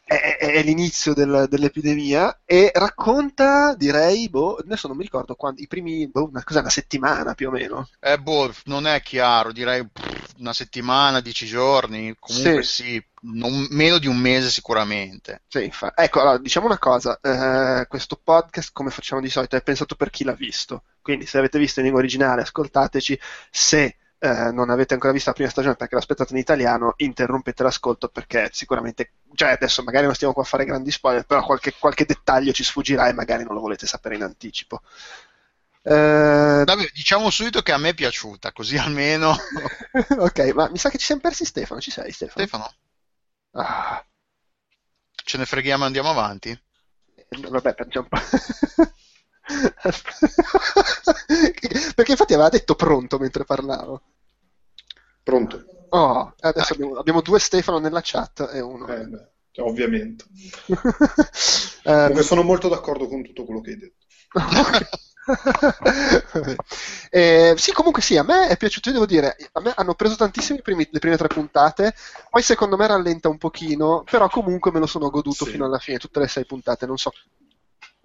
è, 0.03 0.37
è 0.37 0.63
l'inizio 0.63 1.13
del, 1.13 1.47
dell'epidemia 1.49 2.41
e 2.45 2.71
racconta, 2.73 3.73
direi, 3.75 4.29
boh, 4.29 4.55
adesso 4.55 4.87
non 4.87 4.97
mi 4.97 5.03
ricordo 5.03 5.35
quando, 5.35 5.61
i 5.61 5.67
primi, 5.67 6.07
boh, 6.07 6.27
una, 6.29 6.43
una 6.45 6.69
settimana 6.69 7.33
più 7.33 7.47
o 7.47 7.51
meno. 7.51 7.87
Eh, 7.99 8.19
boh, 8.19 8.53
non 8.65 8.85
è 8.85 9.01
chiaro, 9.01 9.51
direi 9.51 9.85
una 10.39 10.53
settimana, 10.53 11.21
dieci 11.21 11.45
giorni, 11.45 12.15
comunque 12.19 12.63
sì, 12.63 12.83
sì 12.83 13.05
non, 13.23 13.67
meno 13.69 13.97
di 13.97 14.07
un 14.07 14.17
mese 14.17 14.49
sicuramente. 14.49 15.43
Sì, 15.47 15.69
fa, 15.71 15.93
ecco, 15.95 16.19
allora, 16.21 16.37
diciamo 16.37 16.65
una 16.65 16.79
cosa, 16.79 17.19
eh, 17.21 17.87
questo 17.87 18.19
podcast, 18.21 18.71
come 18.73 18.89
facciamo 18.89 19.21
di 19.21 19.29
solito, 19.29 19.55
è 19.55 19.63
pensato 19.63 19.95
per 19.95 20.09
chi 20.09 20.23
l'ha 20.23 20.33
visto, 20.33 20.83
quindi 21.01 21.25
se 21.25 21.37
l'avete 21.37 21.59
visto 21.59 21.79
in 21.79 21.85
lingua 21.85 22.01
originale 22.01 22.41
ascoltateci, 22.41 23.19
se 23.49 23.97
eh, 24.23 24.53
non 24.53 24.69
avete 24.69 24.93
ancora 24.93 25.11
visto 25.11 25.27
la 25.29 25.35
prima 25.35 25.49
stagione 25.49 25.75
perché 25.75 25.95
l'aspettate 25.95 26.31
in 26.31 26.39
italiano, 26.39 26.93
interrompete 26.95 27.61
l'ascolto 27.61 28.07
perché 28.07 28.49
sicuramente, 28.53 29.15
cioè 29.35 29.49
adesso 29.49 29.83
magari 29.83 30.05
non 30.05 30.15
stiamo 30.15 30.31
qua 30.31 30.43
a 30.43 30.45
fare 30.45 30.63
grandi 30.63 30.91
spoiler, 30.91 31.25
però 31.25 31.43
qualche, 31.43 31.73
qualche 31.77 32.05
dettaglio 32.05 32.53
ci 32.53 32.63
sfuggirà 32.63 33.09
e 33.09 33.13
magari 33.13 33.43
non 33.43 33.53
lo 33.53 33.59
volete 33.59 33.85
sapere 33.85 34.15
in 34.15 34.23
anticipo. 34.23 34.81
Eh... 35.81 36.63
Vabbè, 36.65 36.89
diciamo 36.93 37.29
subito 37.29 37.61
che 37.61 37.73
a 37.73 37.77
me 37.77 37.89
è 37.89 37.93
piaciuta, 37.93 38.53
così 38.53 38.77
almeno. 38.77 39.35
ok, 40.17 40.39
ma 40.53 40.69
mi 40.69 40.77
sa 40.77 40.89
che 40.89 40.97
ci 40.97 41.05
siamo 41.05 41.19
persi 41.19 41.43
Stefano, 41.43 41.81
ci 41.81 41.91
sei 41.91 42.13
Stefano? 42.13 42.45
Stefano? 42.45 42.73
Ah. 43.55 44.01
Ce 45.21 45.37
ne 45.37 45.45
freghiamo 45.45 45.83
e 45.83 45.87
andiamo 45.87 46.11
avanti? 46.11 46.49
Eh, 46.49 47.27
vabbè, 47.29 47.73
per 47.73 47.87
un 47.91 48.07
po'. 48.07 48.19
Perché 51.95 52.11
infatti 52.11 52.33
aveva 52.33 52.47
detto 52.47 52.75
pronto 52.75 53.19
mentre 53.19 53.43
parlavo. 53.43 54.01
Pronto. 55.23 55.65
Oh, 55.89 56.33
adesso 56.39 56.73
abbiamo, 56.73 56.95
abbiamo, 56.95 57.21
due 57.21 57.39
Stefano 57.39 57.79
nella 57.79 58.01
chat 58.03 58.49
e 58.51 58.59
uno. 58.59 58.87
Eh 58.87 59.05
beh, 59.05 59.29
ovviamente. 59.61 60.25
um, 61.85 62.19
sono 62.19 62.43
molto 62.43 62.67
d'accordo 62.67 63.07
con 63.07 63.23
tutto 63.23 63.45
quello 63.45 63.61
che 63.61 63.69
hai 63.69 63.77
detto. 63.77 64.05
eh, 67.09 67.53
sì, 67.55 67.71
comunque 67.71 68.01
sì, 68.01 68.17
a 68.17 68.23
me 68.23 68.47
è 68.47 68.57
piaciuto, 68.57 68.89
io 68.89 68.95
devo 68.95 69.05
dire, 69.05 69.37
a 69.53 69.61
me 69.61 69.71
hanno 69.75 69.93
preso 69.93 70.15
tantissimo 70.15 70.59
primi, 70.61 70.87
le 70.91 70.99
prime 70.99 71.15
tre 71.15 71.27
puntate, 71.27 71.93
poi 72.29 72.41
secondo 72.41 72.75
me 72.75 72.87
rallenta 72.87 73.29
un 73.29 73.37
pochino, 73.37 74.03
però 74.09 74.27
comunque 74.27 74.71
me 74.71 74.79
lo 74.79 74.87
sono 74.87 75.09
goduto 75.09 75.45
sì. 75.45 75.51
fino 75.51 75.65
alla 75.65 75.79
fine, 75.79 75.99
tutte 75.99 76.19
le 76.19 76.27
sei 76.27 76.45
puntate, 76.45 76.85
non 76.85 76.97
so 76.97 77.13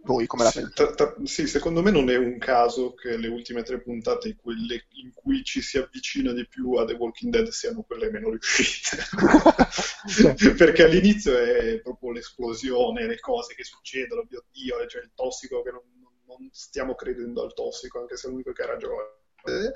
voi 0.08 0.26
come 0.26 0.44
la 0.44 0.50
sì, 0.50 0.66
tra, 0.72 0.94
tra, 0.94 1.14
sì, 1.24 1.46
secondo 1.46 1.82
me 1.82 1.90
non 1.90 2.08
è 2.08 2.16
un 2.16 2.38
caso 2.38 2.94
che 2.94 3.18
le 3.18 3.28
ultime 3.28 3.62
tre 3.62 3.78
puntate, 3.82 4.36
quelle 4.36 4.86
in 5.02 5.12
cui 5.12 5.44
ci 5.44 5.60
si 5.60 5.76
avvicina 5.76 6.32
di 6.32 6.48
più 6.48 6.72
a 6.72 6.86
The 6.86 6.94
Walking 6.94 7.30
Dead, 7.30 7.48
siano 7.48 7.82
quelle 7.82 8.10
meno 8.10 8.30
riuscite. 8.30 8.96
Perché 10.56 10.84
all'inizio 10.84 11.36
è 11.36 11.78
proprio 11.80 12.12
l'esplosione, 12.12 13.06
le 13.06 13.20
cose 13.20 13.54
che 13.54 13.64
succedono, 13.64 14.26
mio 14.30 14.44
Dio, 14.50 14.86
cioè 14.86 15.02
il 15.02 15.12
tossico 15.14 15.60
che 15.60 15.72
non, 15.72 15.82
non 16.26 16.48
stiamo 16.52 16.94
credendo 16.94 17.42
al 17.42 17.52
tossico, 17.52 18.00
anche 18.00 18.16
se 18.16 18.28
è 18.28 18.30
l'unico 18.30 18.52
che 18.52 18.62
ha 18.62 18.66
ragione. 18.66 19.74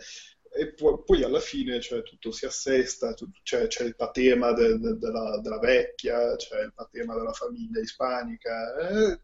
E 0.54 0.72
poi, 0.72 1.02
poi 1.04 1.22
alla 1.22 1.40
fine 1.40 1.78
cioè, 1.80 2.02
tutto 2.02 2.32
si 2.32 2.46
assesta, 2.46 3.12
tutto, 3.12 3.38
cioè, 3.42 3.66
c'è 3.66 3.84
il 3.84 3.96
patema 3.96 4.52
de, 4.52 4.78
de, 4.78 4.96
della, 4.96 5.40
della, 5.40 5.58
vecchia, 5.58 6.36
c'è 6.36 6.62
il 6.62 6.72
patema 6.74 7.14
della 7.14 7.32
famiglia 7.32 7.80
ispanica. 7.80 8.76
Eh, 8.76 9.20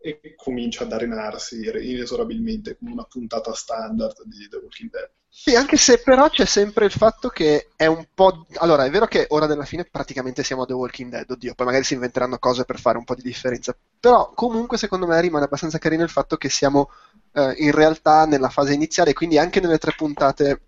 e 0.00 0.34
comincia 0.36 0.84
ad 0.84 0.92
arenarsi 0.92 1.60
inesorabilmente 1.64 2.76
come 2.76 2.92
una 2.92 3.04
puntata 3.04 3.52
standard 3.54 4.22
di 4.24 4.48
The 4.48 4.56
Walking 4.56 4.90
Dead. 4.90 5.10
Sì, 5.28 5.54
anche 5.54 5.76
se 5.76 5.98
però 5.98 6.30
c'è 6.30 6.46
sempre 6.46 6.86
il 6.86 6.90
fatto 6.90 7.28
che 7.28 7.68
è 7.76 7.84
un 7.84 8.06
po'. 8.14 8.46
Allora, 8.54 8.86
è 8.86 8.90
vero 8.90 9.06
che 9.06 9.26
ora 9.28 9.44
della 9.44 9.66
fine 9.66 9.84
praticamente 9.84 10.42
siamo 10.42 10.62
a 10.62 10.66
The 10.66 10.72
Walking 10.72 11.10
Dead, 11.10 11.30
oddio, 11.30 11.54
poi 11.54 11.66
magari 11.66 11.84
si 11.84 11.92
inventeranno 11.92 12.38
cose 12.38 12.64
per 12.64 12.80
fare 12.80 12.96
un 12.96 13.04
po' 13.04 13.14
di 13.14 13.22
differenza. 13.22 13.76
Però 14.00 14.32
comunque 14.34 14.78
secondo 14.78 15.06
me 15.06 15.20
rimane 15.20 15.44
abbastanza 15.44 15.76
carino 15.76 16.04
il 16.04 16.08
fatto 16.08 16.36
che 16.36 16.48
siamo 16.48 16.90
eh, 17.32 17.54
in 17.58 17.72
realtà 17.72 18.24
nella 18.24 18.48
fase 18.48 18.72
iniziale, 18.72 19.12
quindi 19.12 19.36
anche 19.36 19.60
nelle 19.60 19.76
tre 19.78 19.92
puntate 19.94 20.65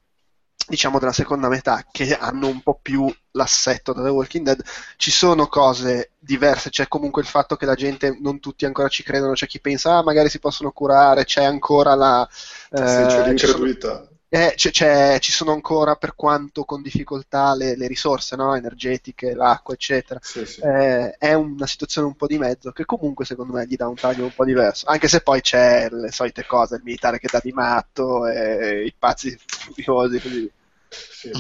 diciamo 0.69 0.99
della 0.99 1.13
seconda 1.13 1.49
metà 1.49 1.85
che 1.91 2.17
hanno 2.17 2.49
un 2.49 2.61
po' 2.63 2.79
più 2.81 3.13
l'assetto 3.33 3.93
da 3.93 4.03
The 4.03 4.11
Walking 4.11 4.45
Dead 4.45 4.63
ci 4.97 5.11
sono 5.11 5.47
cose 5.47 6.13
diverse 6.19 6.71
c'è 6.71 6.89
comunque 6.89 7.23
il 7.23 7.29
fatto 7.29 7.57
che 7.57 7.67
la 7.67 7.75
gente 7.75 8.17
non 8.21 8.41
tutti 8.41 8.65
ancora 8.65 8.89
ci 8.89 9.03
credono 9.03 9.33
c'è 9.33 9.47
chi 9.47 9.61
pensa 9.61 9.97
ah 9.97 10.03
magari 10.03 10.29
si 10.29 10.39
possono 10.39 10.71
curare 10.71 11.25
c'è 11.25 11.45
ancora 11.45 11.95
la 11.95 12.29
eh, 12.71 12.77
sì, 12.77 12.83
c'è 12.83 13.27
l'incredulità 13.27 14.09
eh, 14.31 14.53
c'è, 14.57 14.71
c'è, 14.71 15.19
ci 15.21 15.33
sono 15.33 15.53
ancora, 15.53 15.97
per 15.97 16.15
quanto 16.15 16.65
con 16.65 16.83
difficoltà, 16.83 17.55
le, 17.55 17.77
le 17.77 17.87
risorse 17.87 18.37
no? 18.37 18.55
energetiche, 18.55 19.35
l'acqua, 19.35 19.73
eccetera. 19.73 20.21
Sì, 20.23 20.45
sì. 20.45 20.61
Eh, 20.61 21.13
è 21.17 21.33
una 21.33 21.67
situazione 21.67 22.09
un 22.09 22.15
po' 22.15 22.27
di 22.27 22.37
mezzo 22.37 22.71
che 22.71 22.85
comunque 22.85 23.25
secondo 23.25 23.55
me 23.55 23.67
gli 23.67 23.77
dà 23.77 23.89
un 23.89 23.95
taglio 23.95 24.25
un 24.25 24.35
po' 24.35 24.45
diverso. 24.45 24.87
Anche 24.87 25.09
se 25.09 25.23
poi 25.23 25.41
c'è 25.41 25.89
le 25.91 26.13
solite 26.13 26.45
cose, 26.45 26.77
il 26.77 26.83
militare 26.85 27.19
che 27.19 27.29
dà 27.31 27.41
di 27.43 27.53
matto, 27.53 28.27
e 28.27 28.85
i 28.85 28.95
pazzi 28.97 29.37
furiosi, 29.47 30.21
così. 30.21 30.53
Sì, 30.91 31.31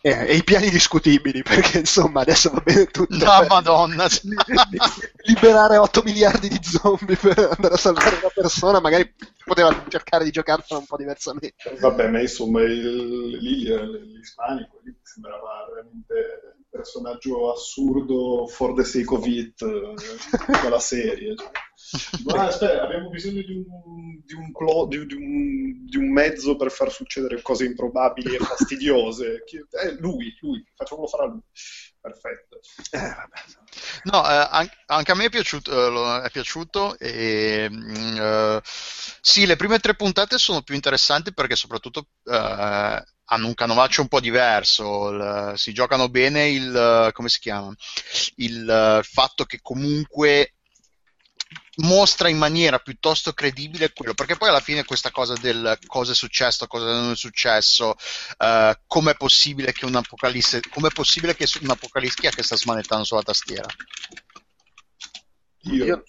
e, 0.00 0.10
e, 0.10 0.36
i 0.36 0.44
piani 0.44 0.70
discutibili, 0.70 1.42
perché 1.42 1.78
insomma 1.78 2.20
adesso 2.20 2.50
va 2.50 2.60
bene 2.60 2.86
tutto. 2.86 3.16
No, 3.16 3.46
madonna! 3.48 4.06
liberare 5.24 5.76
8 5.76 6.02
miliardi 6.02 6.48
di 6.48 6.60
zombie 6.62 7.16
per 7.16 7.38
andare 7.38 7.74
a 7.74 7.78
salvare 7.78 8.16
una 8.16 8.30
persona, 8.32 8.80
magari 8.80 9.14
poteva 9.44 9.84
cercare 9.88 10.24
di 10.24 10.30
giocarsela 10.30 10.78
un 10.78 10.86
po' 10.86 10.96
diversamente. 10.96 11.54
Vabbè, 11.78 12.08
ma 12.08 12.20
insomma, 12.20 12.62
il, 12.62 13.38
lì 13.38 13.64
l'ispanico 13.64 14.80
lì 14.84 14.94
sembrava 15.02 15.66
veramente 15.72 16.63
personaggio 16.74 17.52
assurdo 17.52 18.48
for 18.48 18.74
the 18.74 18.82
sake 18.82 19.14
of 19.14 19.24
it 19.26 19.62
eh, 19.62 19.94
della 20.60 20.80
serie. 20.80 21.36
Cioè. 21.36 21.50
Ma 22.24 22.46
aspetta, 22.48 22.82
abbiamo 22.82 23.10
bisogno 23.10 23.42
di 23.42 23.54
un, 23.54 24.20
di, 24.24 24.34
un 24.34 24.50
clo- 24.50 24.86
di, 24.88 24.96
un, 24.96 25.84
di 25.84 25.96
un, 25.96 26.12
mezzo 26.12 26.56
per 26.56 26.72
far 26.72 26.90
succedere 26.90 27.40
cose 27.42 27.66
improbabili 27.66 28.34
e 28.34 28.38
fastidiose. 28.38 29.44
Eh, 29.44 29.96
lui, 30.00 30.36
lui, 30.40 30.64
facciamolo 30.74 31.06
fare 31.06 31.22
a 31.22 31.26
lui. 31.26 31.42
Perfetto. 32.00 32.60
Eh, 32.90 34.10
no, 34.10 34.28
eh, 34.28 34.70
anche 34.86 35.12
a 35.12 35.14
me 35.14 35.26
è 35.26 35.30
piaciuto, 35.30 35.70
eh, 35.70 36.22
è 36.22 36.30
piaciuto 36.30 36.98
e, 36.98 37.68
uh, 37.70 38.60
sì, 38.64 39.46
le 39.46 39.56
prime 39.56 39.78
tre 39.78 39.94
puntate 39.94 40.38
sono 40.38 40.62
più 40.62 40.74
interessanti 40.74 41.32
perché 41.32 41.56
soprattutto 41.56 42.08
hanno 43.26 43.46
un 43.46 43.54
canovaccio 43.54 44.02
un 44.02 44.08
po' 44.08 44.20
diverso, 44.20 45.10
il, 45.10 45.52
si 45.56 45.72
giocano 45.72 46.08
bene 46.08 46.48
il, 46.48 47.10
come 47.12 47.28
si 47.28 47.40
chiama, 47.40 47.74
il 48.36 49.00
fatto 49.02 49.44
che 49.44 49.60
comunque 49.62 50.54
mostra 51.76 52.28
in 52.28 52.38
maniera 52.38 52.78
piuttosto 52.78 53.32
credibile 53.32 53.92
quello, 53.92 54.14
perché 54.14 54.36
poi 54.36 54.48
alla 54.48 54.60
fine 54.60 54.84
questa 54.84 55.10
cosa 55.10 55.34
del 55.34 55.76
cosa 55.86 56.12
è 56.12 56.14
successo, 56.14 56.66
cosa 56.66 56.86
non 56.86 57.12
è 57.12 57.16
successo, 57.16 57.96
uh, 58.38 58.72
com'è 58.86 59.16
possibile 59.16 59.72
che 59.72 59.84
un'apocalisse, 59.84 60.60
com'è 60.70 60.90
possibile 60.90 61.34
che 61.34 61.48
un'apocalisse, 61.60 62.20
chi 62.20 62.26
è 62.26 62.30
che 62.30 62.42
sta 62.42 62.56
smanettando 62.56 63.04
sulla 63.04 63.22
tastiera? 63.22 63.66
Io. 65.62 65.84
Io. 65.84 66.04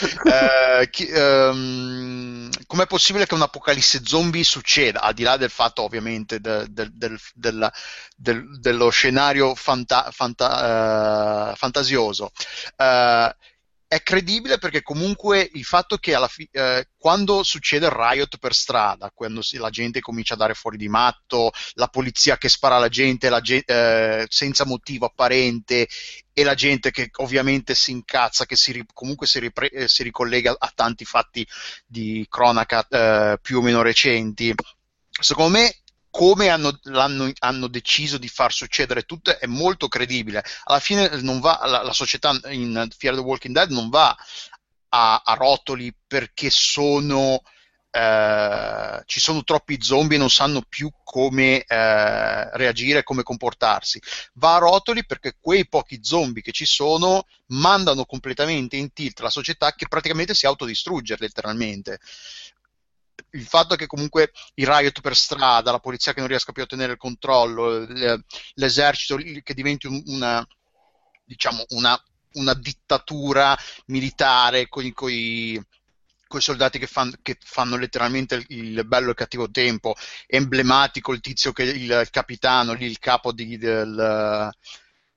Uh, 0.00 0.88
chi, 0.90 1.10
um, 1.12 2.48
com'è 2.66 2.86
possibile 2.86 3.26
che 3.26 3.34
un'apocalisse 3.34 4.02
zombie 4.04 4.44
succeda 4.44 5.00
al 5.00 5.14
di 5.14 5.24
là 5.24 5.36
del 5.36 5.50
fatto 5.50 5.82
ovviamente 5.82 6.40
de, 6.40 6.66
de, 6.70 6.88
de, 6.92 7.18
del, 7.34 7.72
del, 8.16 8.58
dello 8.60 8.90
scenario 8.90 9.54
fanta, 9.54 10.10
fanta, 10.12 11.50
uh, 11.50 11.56
fantasioso? 11.56 12.30
Uh, 12.76 13.28
è 13.88 14.02
credibile 14.02 14.58
perché 14.58 14.82
comunque 14.82 15.48
il 15.54 15.64
fatto 15.64 15.96
che 15.96 16.14
fi- 16.28 16.46
eh, 16.52 16.90
quando 16.98 17.42
succede 17.42 17.86
il 17.86 17.92
riot 17.92 18.36
per 18.36 18.52
strada, 18.54 19.10
quando 19.14 19.40
la 19.52 19.70
gente 19.70 20.00
comincia 20.00 20.34
a 20.34 20.36
dare 20.36 20.52
fuori 20.52 20.76
di 20.76 20.88
matto, 20.90 21.50
la 21.72 21.88
polizia 21.88 22.36
che 22.36 22.50
spara 22.50 22.76
alla 22.76 22.90
gente, 22.90 23.30
la 23.30 23.40
ge- 23.40 23.64
eh, 23.64 24.26
senza 24.28 24.66
motivo 24.66 25.06
apparente 25.06 25.88
e 26.34 26.44
la 26.44 26.54
gente 26.54 26.90
che 26.90 27.08
ovviamente 27.16 27.74
si 27.74 27.90
incazza, 27.90 28.44
che 28.44 28.56
si 28.56 28.72
ri- 28.72 28.86
comunque 28.92 29.26
si, 29.26 29.38
ripre- 29.38 29.70
eh, 29.70 29.88
si, 29.88 30.02
ricollega 30.02 30.54
a 30.58 30.70
tanti 30.74 31.06
fatti 31.06 31.46
di 31.86 32.26
cronaca 32.28 32.86
eh, 32.86 33.38
più 33.40 33.58
o 33.58 33.62
meno 33.62 33.80
recenti, 33.80 34.54
secondo 35.18 35.58
me 35.58 35.74
come 36.18 36.48
hanno, 36.48 36.76
hanno, 37.38 37.68
deciso 37.68 38.18
di 38.18 38.26
far 38.26 38.52
succedere 38.52 39.04
tutto 39.04 39.38
è 39.38 39.46
molto 39.46 39.86
credibile. 39.86 40.42
Alla 40.64 40.80
fine 40.80 41.08
va, 41.38 41.60
la, 41.64 41.84
la, 41.84 41.92
società 41.92 42.36
in 42.48 42.88
Fear 42.96 43.14
the 43.14 43.20
Walking 43.20 43.54
Dead 43.54 43.70
non 43.70 43.88
va 43.88 44.16
a, 44.88 45.22
a 45.24 45.34
rotoli 45.34 45.94
perché 46.08 46.50
sono, 46.50 47.40
eh, 47.92 49.02
ci 49.06 49.20
sono 49.20 49.44
troppi 49.44 49.80
zombie 49.80 50.16
e 50.16 50.18
non 50.18 50.28
sanno 50.28 50.62
più 50.68 50.90
come 51.04 51.62
eh, 51.62 52.56
reagire, 52.56 53.04
come 53.04 53.22
comportarsi. 53.22 54.02
Va 54.34 54.56
a 54.56 54.58
rotoli 54.58 55.06
perché 55.06 55.36
quei 55.40 55.68
pochi 55.68 56.00
zombie 56.02 56.42
che 56.42 56.50
ci 56.50 56.66
sono 56.66 57.26
mandano 57.50 58.04
completamente 58.06 58.74
in 58.74 58.92
tilt 58.92 59.20
la 59.20 59.30
società 59.30 59.72
che 59.72 59.86
praticamente 59.86 60.34
si 60.34 60.46
autodistrugge 60.46 61.14
letteralmente 61.16 62.00
il 63.32 63.46
fatto 63.46 63.76
che 63.76 63.86
comunque 63.86 64.32
il 64.54 64.66
riot 64.66 65.00
per 65.00 65.16
strada, 65.16 65.70
la 65.70 65.80
polizia 65.80 66.12
che 66.12 66.20
non 66.20 66.28
riesca 66.28 66.52
più 66.52 66.62
a 66.62 66.64
ottenere 66.64 66.92
il 66.92 66.98
controllo, 66.98 67.86
l'esercito 68.54 69.16
che 69.42 69.54
diventi 69.54 69.86
una, 70.06 70.46
diciamo, 71.24 71.64
una, 71.70 72.00
una 72.34 72.54
dittatura 72.54 73.56
militare 73.86 74.68
con 74.68 74.84
i 74.84 75.60
soldati 76.38 76.78
che, 76.78 76.86
fan, 76.86 77.12
che, 77.22 77.38
fanno 77.40 77.76
letteralmente 77.76 78.34
il, 78.34 78.44
il, 78.48 78.86
bello 78.86 79.06
e 79.06 79.10
il 79.10 79.16
cattivo 79.16 79.50
tempo, 79.50 79.94
emblematico 80.26 81.12
il 81.12 81.20
tizio 81.20 81.52
che 81.52 81.62
il, 81.62 81.90
il 81.90 82.08
capitano, 82.10 82.74
lì 82.74 82.84
il 82.84 82.98
capo 82.98 83.32
di, 83.32 83.56
del, 83.56 84.50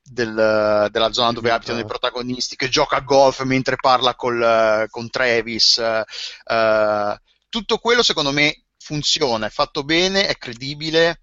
del, 0.01 0.87
della 0.89 1.11
zona 1.11 1.33
dove 1.33 1.51
abitano 1.51 1.79
i 1.79 1.85
protagonisti, 1.85 2.55
che 2.55 2.69
gioca 2.69 2.97
a 2.97 3.01
golf 3.01 3.41
mentre 3.43 3.75
parla 3.75 4.15
col, 4.15 4.85
con 4.89 5.09
Travis. 5.09 5.77
Uh, 6.45 7.15
tutto 7.51 7.79
quello 7.79 8.01
secondo 8.01 8.31
me 8.31 8.63
funziona, 8.77 9.45
è 9.45 9.49
fatto 9.49 9.83
bene, 9.83 10.25
è 10.25 10.37
credibile 10.37 11.19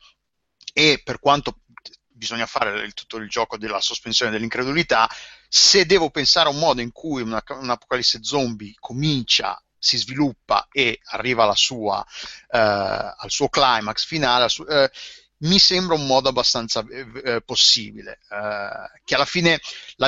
e 0.75 1.01
per 1.03 1.19
quanto 1.19 1.61
bisogna 2.07 2.47
fare 2.47 2.83
il, 2.83 2.93
tutto 2.93 3.17
il 3.17 3.29
gioco 3.29 3.57
della 3.57 3.81
sospensione 3.81 4.31
dell'incredulità, 4.31 5.09
se 5.49 5.87
devo 5.87 6.11
pensare 6.11 6.49
a 6.49 6.53
un 6.53 6.59
modo 6.59 6.83
in 6.83 6.93
cui 6.93 7.23
una, 7.23 7.43
un'apocalisse 7.49 8.19
zombie 8.23 8.75
comincia 8.79 9.61
si 9.79 9.97
sviluppa 9.97 10.67
e 10.71 11.01
arriva 11.05 11.47
sua, 11.55 12.05
eh, 12.51 12.59
al 12.59 13.31
suo 13.31 13.49
climax 13.49 14.05
finale, 14.05 14.49
su, 14.49 14.65
eh, 14.65 14.91
mi 15.39 15.59
sembra 15.59 15.95
un 15.95 16.05
modo 16.05 16.29
abbastanza 16.29 16.85
eh, 16.91 17.07
eh 17.25 17.41
possibile. 17.43 18.19
Eh, 18.29 19.01
che 19.05 19.15
alla 19.15 19.25
fine 19.25 19.61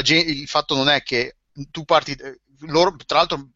gente, 0.02 0.30
il 0.30 0.48
fatto 0.48 0.74
non 0.74 0.88
è 0.88 1.02
che 1.02 1.36
tu 1.70 1.84
parti, 1.84 2.12
eh, 2.12 2.40
loro, 2.66 2.94
tra 3.06 3.18
l'altro 3.18 3.50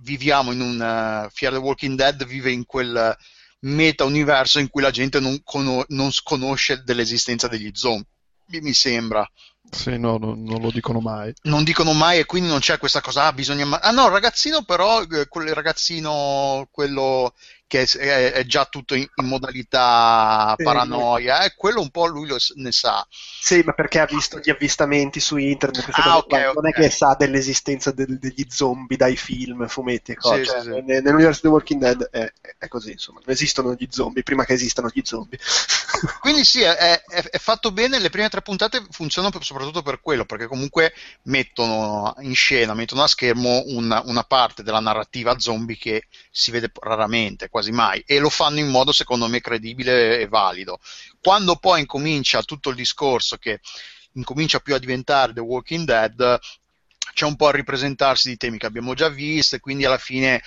viviamo 0.00 0.52
in 0.52 0.60
un 0.60 0.74
uh, 0.74 1.30
Fear 1.30 1.52
the 1.52 1.58
Walking 1.58 1.96
Dead 1.96 2.24
vive 2.24 2.50
in 2.50 2.66
quel 2.66 3.16
meta 3.60 4.04
universo 4.04 4.58
in 4.58 4.68
cui 4.68 4.82
la 4.82 4.90
gente 4.90 5.20
non, 5.20 5.40
con- 5.44 5.84
non 5.88 6.10
conosce 6.22 6.82
dell'esistenza 6.82 7.48
degli 7.48 7.70
zombie 7.74 8.06
mi 8.46 8.72
sembra 8.72 9.28
sì, 9.70 9.98
no, 9.98 10.16
no, 10.16 10.34
non 10.34 10.60
lo 10.60 10.70
dicono 10.70 11.00
mai. 11.00 11.32
Non 11.42 11.64
dicono 11.64 11.92
mai 11.92 12.18
e 12.18 12.24
quindi 12.24 12.48
non 12.48 12.58
c'è 12.58 12.78
questa 12.78 13.00
cosa, 13.00 13.26
ah, 13.26 13.32
bisogna... 13.32 13.80
Ah 13.80 13.90
no, 13.92 14.06
il 14.06 14.12
ragazzino 14.12 14.62
però, 14.62 15.02
eh, 15.02 15.28
quel 15.28 15.54
ragazzino, 15.54 16.66
quello 16.70 17.34
che 17.70 17.84
è, 17.84 18.32
è 18.32 18.44
già 18.46 18.64
tutto 18.64 18.96
in, 18.96 19.06
in 19.14 19.26
modalità 19.26 20.56
paranoia, 20.56 21.44
eh, 21.44 21.54
quello 21.54 21.80
un 21.80 21.90
po' 21.90 22.06
lui 22.06 22.26
lo, 22.26 22.36
ne 22.56 22.72
sa. 22.72 23.06
Sì, 23.08 23.62
ma 23.64 23.72
perché 23.74 24.00
ha 24.00 24.06
visto 24.06 24.40
gli 24.42 24.50
avvistamenti 24.50 25.20
su 25.20 25.36
internet, 25.36 25.88
ah, 25.92 26.16
okay, 26.16 26.46
non 26.46 26.56
okay. 26.56 26.72
è 26.72 26.74
che 26.74 26.90
sa 26.90 27.14
dell'esistenza 27.16 27.92
del, 27.92 28.18
degli 28.18 28.44
zombie 28.48 28.96
dai 28.96 29.16
film, 29.16 29.68
fumetti 29.68 30.10
e 30.10 30.16
cose. 30.16 30.42
Sì, 30.42 30.50
cioè, 30.50 30.62
sì, 30.62 30.72
sì. 30.72 30.82
Nell'universo 30.84 31.42
di 31.42 31.48
Walking 31.48 31.80
Dead 31.80 32.08
è, 32.10 32.32
è, 32.58 32.66
così, 32.66 32.90
insomma, 32.90 33.20
non 33.24 33.32
esistono 33.32 33.74
gli 33.78 33.86
zombie 33.88 34.24
prima 34.24 34.44
che 34.44 34.54
esistano 34.54 34.90
gli 34.92 35.02
zombie. 35.04 35.38
Quindi 36.18 36.44
sì, 36.44 36.62
è, 36.62 37.02
è, 37.04 37.38
fatto 37.38 37.70
bene, 37.70 38.00
le 38.00 38.10
prime 38.10 38.28
tre 38.28 38.42
puntate 38.42 38.84
funzionano 38.90 39.32
soprattutto 39.40 39.82
per 39.82 40.00
quello, 40.00 40.24
perché 40.24 40.48
comunque 40.48 40.92
mettono 41.22 42.16
in 42.20 42.34
scena, 42.34 42.74
mettono 42.74 43.04
a 43.04 43.06
schermo 43.06 43.62
una, 43.66 44.02
una 44.06 44.24
parte 44.24 44.64
della 44.64 44.80
narrativa 44.80 45.38
zombie 45.38 45.76
che 45.76 46.06
si 46.32 46.50
vede 46.50 46.72
raramente, 46.80 47.48
quasi 47.48 47.59
mai, 47.70 48.02
e 48.06 48.18
lo 48.18 48.30
fanno 48.30 48.58
in 48.58 48.68
modo 48.68 48.92
secondo 48.92 49.28
me 49.28 49.40
credibile 49.40 50.18
e 50.18 50.26
valido. 50.26 50.78
Quando 51.20 51.56
poi 51.56 51.80
incomincia 51.80 52.42
tutto 52.42 52.70
il 52.70 52.76
discorso 52.76 53.36
che 53.36 53.60
incomincia 54.12 54.60
più 54.60 54.74
a 54.74 54.78
diventare 54.78 55.32
The 55.32 55.40
Walking 55.40 55.84
Dead, 55.84 56.38
c'è 57.12 57.24
un 57.24 57.36
po' 57.36 57.48
a 57.48 57.52
ripresentarsi 57.52 58.28
di 58.28 58.36
temi 58.36 58.58
che 58.58 58.66
abbiamo 58.66 58.94
già 58.94 59.08
visto 59.08 59.56
e 59.56 59.60
quindi 59.60 59.84
alla 59.84 59.98
fine 59.98 60.42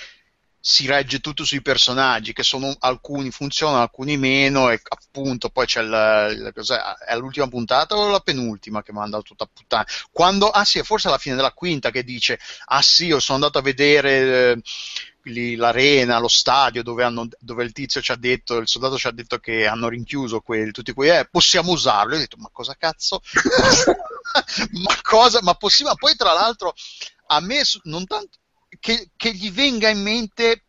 si 0.66 0.88
regge 0.88 1.20
tutto 1.20 1.44
sui 1.44 1.62
personaggi, 1.62 2.32
che 2.32 2.42
sono 2.42 2.74
alcuni 2.80 3.32
funzionano, 3.32 3.82
alcuni 3.82 4.16
meno, 4.16 4.70
e 4.70 4.80
appunto 4.82 5.50
poi 5.50 5.66
c'è 5.66 5.82
il 5.82 6.54
è 7.06 7.18
l'ultima 7.18 7.50
puntata 7.50 7.98
o 7.98 8.08
la 8.08 8.22
penultima 8.22 8.82
che 8.82 8.94
manda 8.94 9.20
tutta 9.22 9.46
puttana. 9.46 9.86
Quando, 10.10 10.50
ah 10.50 10.64
sì, 10.64 10.82
forse 10.84 11.10
alla 11.10 11.18
fine 11.18 11.36
della 11.36 11.52
quinta 11.52 11.92
che 11.92 12.06
dice, 12.06 12.40
ah 12.68 12.82
sì, 12.82 13.08
io 13.08 13.20
sono 13.20 13.40
andato 13.40 13.58
a 13.58 13.62
vedere 13.62 14.52
eh, 14.52 14.62
lì, 15.24 15.56
l'arena, 15.56 16.20
lo 16.20 16.28
stadio 16.28 16.84
dove, 16.84 17.04
hanno, 17.04 17.28
dove, 17.40 17.64
il 17.64 17.72
tizio 17.72 18.02
ci 18.02 18.12
ha 18.12 18.16
detto, 18.16 18.58
il 18.58 18.68
soldato 18.68 18.98
ci 18.98 19.08
ha 19.08 19.12
detto 19.12 19.38
che 19.40 19.68
hanno 19.68 19.90
rinchiuso 19.90 20.42
quel, 20.42 20.72
tutti 20.72 20.94
quei, 20.94 21.18
eh, 21.18 21.28
possiamo 21.30 21.72
usarlo. 21.72 22.12
Io 22.12 22.18
ho 22.18 22.22
detto, 22.22 22.38
ma 22.38 22.50
cosa 22.52 22.76
cazzo? 22.76 23.22
ma 24.84 24.98
cosa? 25.02 25.40
Ma 25.42 25.54
possiamo? 25.56 25.96
Poi 25.96 26.16
tra 26.16 26.34
l'altro 26.34 26.74
a 27.28 27.40
me 27.40 27.62
non 27.84 28.06
tanto 28.06 28.38
che, 28.80 29.12
che, 29.16 29.34
gli 29.34 29.52
venga 29.52 29.90
in 29.90 30.02
mente 30.02 30.66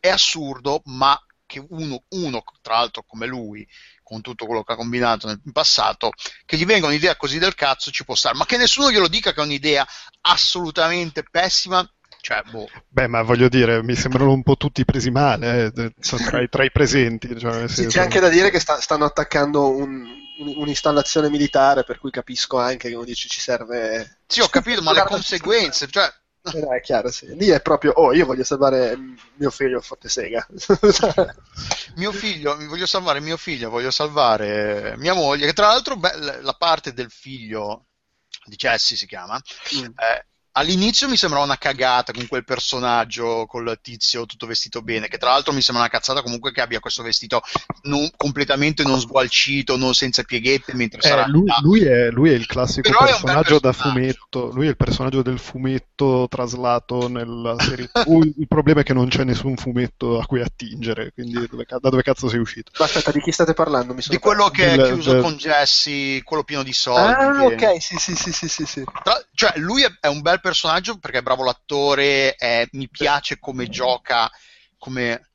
è 0.00 0.08
assurdo, 0.08 0.82
ma 0.86 1.20
che 1.44 1.64
uno, 1.70 2.04
uno, 2.10 2.44
tra 2.60 2.76
l'altro 2.76 3.04
come 3.06 3.26
lui, 3.26 3.66
con 4.02 4.20
tutto 4.20 4.46
quello 4.46 4.62
che 4.62 4.72
ha 4.72 4.76
combinato 4.76 5.26
nel 5.26 5.40
passato, 5.52 6.12
che 6.44 6.56
gli 6.56 6.64
venga 6.64 6.86
un'idea 6.86 7.16
così 7.16 7.38
del 7.38 7.54
cazzo 7.54 7.90
ci 7.90 8.04
può 8.04 8.14
stare, 8.14 8.36
ma 8.36 8.46
che 8.46 8.56
nessuno 8.56 8.90
glielo 8.90 9.08
dica 9.08 9.32
che 9.32 9.40
è 9.40 9.44
un'idea 9.44 9.86
assolutamente 10.22 11.24
pessima. 11.24 11.88
Cioè, 12.20 12.42
boh. 12.50 12.68
Beh, 12.88 13.06
ma 13.06 13.22
voglio 13.22 13.48
dire, 13.48 13.82
mi 13.82 13.94
sembrano 13.94 14.32
un 14.32 14.42
po' 14.42 14.56
tutti 14.56 14.84
presi 14.84 15.10
male 15.10 15.72
eh, 15.74 15.92
tra, 16.00 16.40
i, 16.40 16.48
tra, 16.48 16.64
i, 16.64 16.70
presenti. 16.70 17.38
Cioè, 17.38 17.68
sì, 17.68 17.86
c'è 17.86 18.00
anche 18.00 18.20
da 18.20 18.28
dire 18.28 18.50
che 18.50 18.60
sta, 18.60 18.80
stanno 18.80 19.04
attaccando 19.04 19.74
un, 19.74 20.04
un'installazione 20.38 21.30
militare, 21.30 21.84
per 21.84 21.98
cui 21.98 22.10
capisco 22.10 22.58
anche 22.58 22.88
che 22.88 22.94
uno 22.94 23.04
dice 23.04 23.28
ci 23.28 23.40
serve. 23.40 24.18
Sì, 24.26 24.40
ho 24.40 24.48
capito, 24.48 24.82
ma 24.82 24.92
le 24.92 25.04
conseguenze, 25.04 25.86
cioè 25.88 26.12
eh, 26.54 26.76
è 26.76 26.80
chiaro, 26.80 27.10
sì. 27.10 27.34
Lì 27.34 27.48
è 27.48 27.60
proprio, 27.60 27.92
oh, 27.92 28.12
io 28.12 28.26
voglio 28.26 28.44
salvare 28.44 28.96
mio 29.36 29.50
figlio 29.50 29.80
forte 29.80 30.08
sega. 30.08 30.46
mio 31.96 32.12
figlio, 32.12 32.56
voglio 32.66 32.86
salvare 32.86 33.20
mio 33.20 33.36
figlio, 33.36 33.70
voglio 33.70 33.90
salvare 33.90 34.94
mia 34.98 35.14
moglie, 35.14 35.46
che 35.46 35.52
tra 35.52 35.68
l'altro 35.68 35.96
beh, 35.96 36.40
la 36.42 36.54
parte 36.54 36.92
del 36.92 37.10
figlio 37.10 37.86
di 38.44 38.56
Jesse 38.56 38.96
si 38.96 39.06
chiama, 39.06 39.40
mm. 39.76 39.84
eh, 39.84 40.26
all'inizio 40.58 41.08
mi 41.08 41.16
sembrava 41.16 41.44
una 41.44 41.56
cagata 41.56 42.12
con 42.12 42.26
quel 42.26 42.44
personaggio, 42.44 43.46
col 43.46 43.78
tizio 43.80 44.26
tutto 44.26 44.46
vestito 44.46 44.82
bene, 44.82 45.08
che 45.08 45.16
tra 45.16 45.30
l'altro 45.30 45.52
mi 45.52 45.62
sembra 45.62 45.84
una 45.84 45.92
cazzata 45.92 46.22
comunque 46.22 46.50
che 46.52 46.60
abbia 46.60 46.80
questo 46.80 47.02
vestito 47.02 47.42
non, 47.82 48.10
completamente 48.16 48.82
non 48.82 48.98
sgualcito, 48.98 49.76
non 49.76 49.94
senza 49.94 50.22
pieghette, 50.24 50.74
mentre 50.74 50.98
eh, 50.98 51.08
sarà... 51.08 51.26
Lui, 51.26 51.46
lui, 51.62 51.84
è, 51.84 52.10
lui, 52.10 52.30
è, 52.30 52.34
il 52.34 52.46
classico 52.46 52.88
personaggio, 52.88 53.20
personaggio, 53.20 53.58
da 53.60 53.72
fumetto, 53.72 54.50
lui 54.52 54.66
è 54.66 54.70
il 54.70 54.76
personaggio 54.76 55.22
del 55.22 55.38
fumetto 55.38 56.26
traslato 56.28 57.08
nella 57.08 57.54
serie 57.58 57.90
il 58.36 58.48
problema 58.48 58.80
è 58.80 58.82
che 58.82 58.92
non 58.92 59.08
c'è 59.08 59.24
nessun 59.24 59.56
fumetto 59.56 60.18
a 60.18 60.26
cui 60.26 60.40
attingere, 60.40 61.12
quindi 61.12 61.46
dove, 61.48 61.66
da 61.68 61.88
dove 61.88 62.02
cazzo 62.02 62.28
sei 62.28 62.40
uscito? 62.40 62.72
Aspetta, 62.82 63.12
di 63.12 63.20
chi 63.20 63.30
state 63.30 63.54
parlando? 63.54 63.94
di 63.94 64.18
quello 64.18 64.48
che 64.48 64.70
del, 64.70 64.80
è 64.80 64.86
chiuso 64.92 65.12
del... 65.12 65.22
con 65.22 65.36
Jesse, 65.36 66.22
quello 66.24 66.42
pieno 66.42 66.62
di 66.62 66.72
soldi. 66.72 67.12
Ah, 67.12 67.54
che... 67.54 67.66
ok, 67.66 67.82
sì, 67.82 67.96
sì, 67.96 68.14
sì, 68.14 68.48
sì, 68.48 68.66
sì. 68.66 68.84
Tra... 69.02 69.22
Cioè, 69.34 69.52
lui 69.56 69.82
è, 69.82 69.90
è 70.00 70.08
un 70.08 70.20
bel 70.20 70.40
personaggio 70.40 70.47
perché 70.98 71.18
è 71.18 71.22
bravo 71.22 71.44
l'attore, 71.44 72.34
è, 72.34 72.66
mi 72.72 72.88
piace 72.88 73.38
come 73.38 73.68
gioca, 73.68 74.30
come 74.78 75.27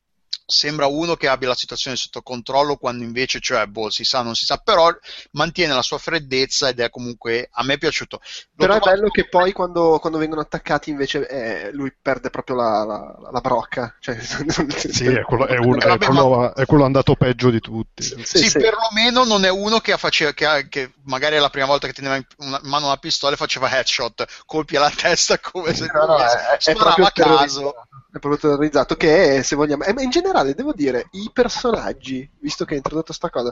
sembra 0.46 0.88
uno 0.88 1.16
che 1.16 1.28
abbia 1.28 1.48
la 1.48 1.56
situazione 1.56 1.96
sotto 1.96 2.22
controllo 2.22 2.76
quando 2.76 3.04
invece, 3.04 3.40
cioè, 3.40 3.66
boh, 3.66 3.90
si 3.90 4.04
sa, 4.04 4.22
non 4.22 4.36
si 4.36 4.46
sa, 4.46 4.58
però 4.58 4.90
mantiene 5.32 5.74
la 5.74 5.82
sua 5.82 5.98
freddezza 5.98 6.70
ed 6.70 6.80
è 6.80 6.90
comunque, 6.90 7.50
a 7.52 7.64
me 7.64 7.76
è 7.76 7.78
piaciuto. 7.78 8.20
L'ho 8.20 8.50
però 8.56 8.74
trovato... 8.74 8.90
è 8.90 8.94
bello 8.94 9.10
che 9.10 9.28
poi 9.28 9.52
quando, 9.52 10.00
quando 10.00 10.20
vengono 10.20 10.42
attaccati 10.42 10.90
invece 10.90 11.28
eh, 11.28 11.72
lui 11.72 11.94
perde 12.00 12.30
proprio 12.30 12.56
la, 12.56 12.84
la, 12.84 13.30
la 13.32 13.42
brocca. 13.42 13.96
Cioè... 14.00 14.20
sì, 14.20 15.06
è 15.06 15.22
quello, 15.22 15.48
è, 15.48 15.58
un, 15.58 15.80
è, 15.80 15.98
quello, 15.98 16.54
è 16.54 16.66
quello, 16.66 16.84
andato 16.86 17.16
peggio 17.16 17.50
di 17.50 17.60
tutti. 17.60 18.04
Sì, 18.04 18.22
sì, 18.24 18.50
sì. 18.50 18.60
perlomeno 18.60 19.24
non 19.24 19.46
è 19.46 19.50
uno 19.50 19.80
che, 19.80 19.98
faceva, 19.98 20.32
che, 20.32 20.68
che 20.70 20.94
magari 21.04 21.36
è 21.36 21.40
la 21.40 21.50
prima 21.50 21.66
volta 21.66 21.88
che 21.88 21.94
teneva 21.94 22.16
in 22.16 22.26
mano 22.64 22.88
una 22.88 22.98
pistola 22.98 23.34
e 23.34 23.38
faceva 23.38 23.72
headshot, 23.72 24.44
colpi 24.46 24.76
alla 24.76 24.92
testa 24.96 25.40
come 25.40 25.74
se 25.74 25.90
no, 25.94 26.06
no, 26.06 26.18
è, 26.18 26.58
sparava 26.60 27.08
a 27.08 27.12
caso 27.12 27.74
è 28.14 28.20
proprio 28.20 28.38
terrorizzato 28.38 28.96
che 28.96 29.42
se 29.44 29.56
vogliamo 29.56 29.84
ma 29.94 30.02
in 30.02 30.12
generale 30.12 30.54
devo 30.54 30.72
dire 30.72 31.08
i 31.12 31.32
personaggi 31.34 32.30
visto 32.40 32.64
che 32.64 32.72
hai 32.72 32.78
introdotto 32.78 33.12
sta 33.12 33.30
cosa 33.30 33.52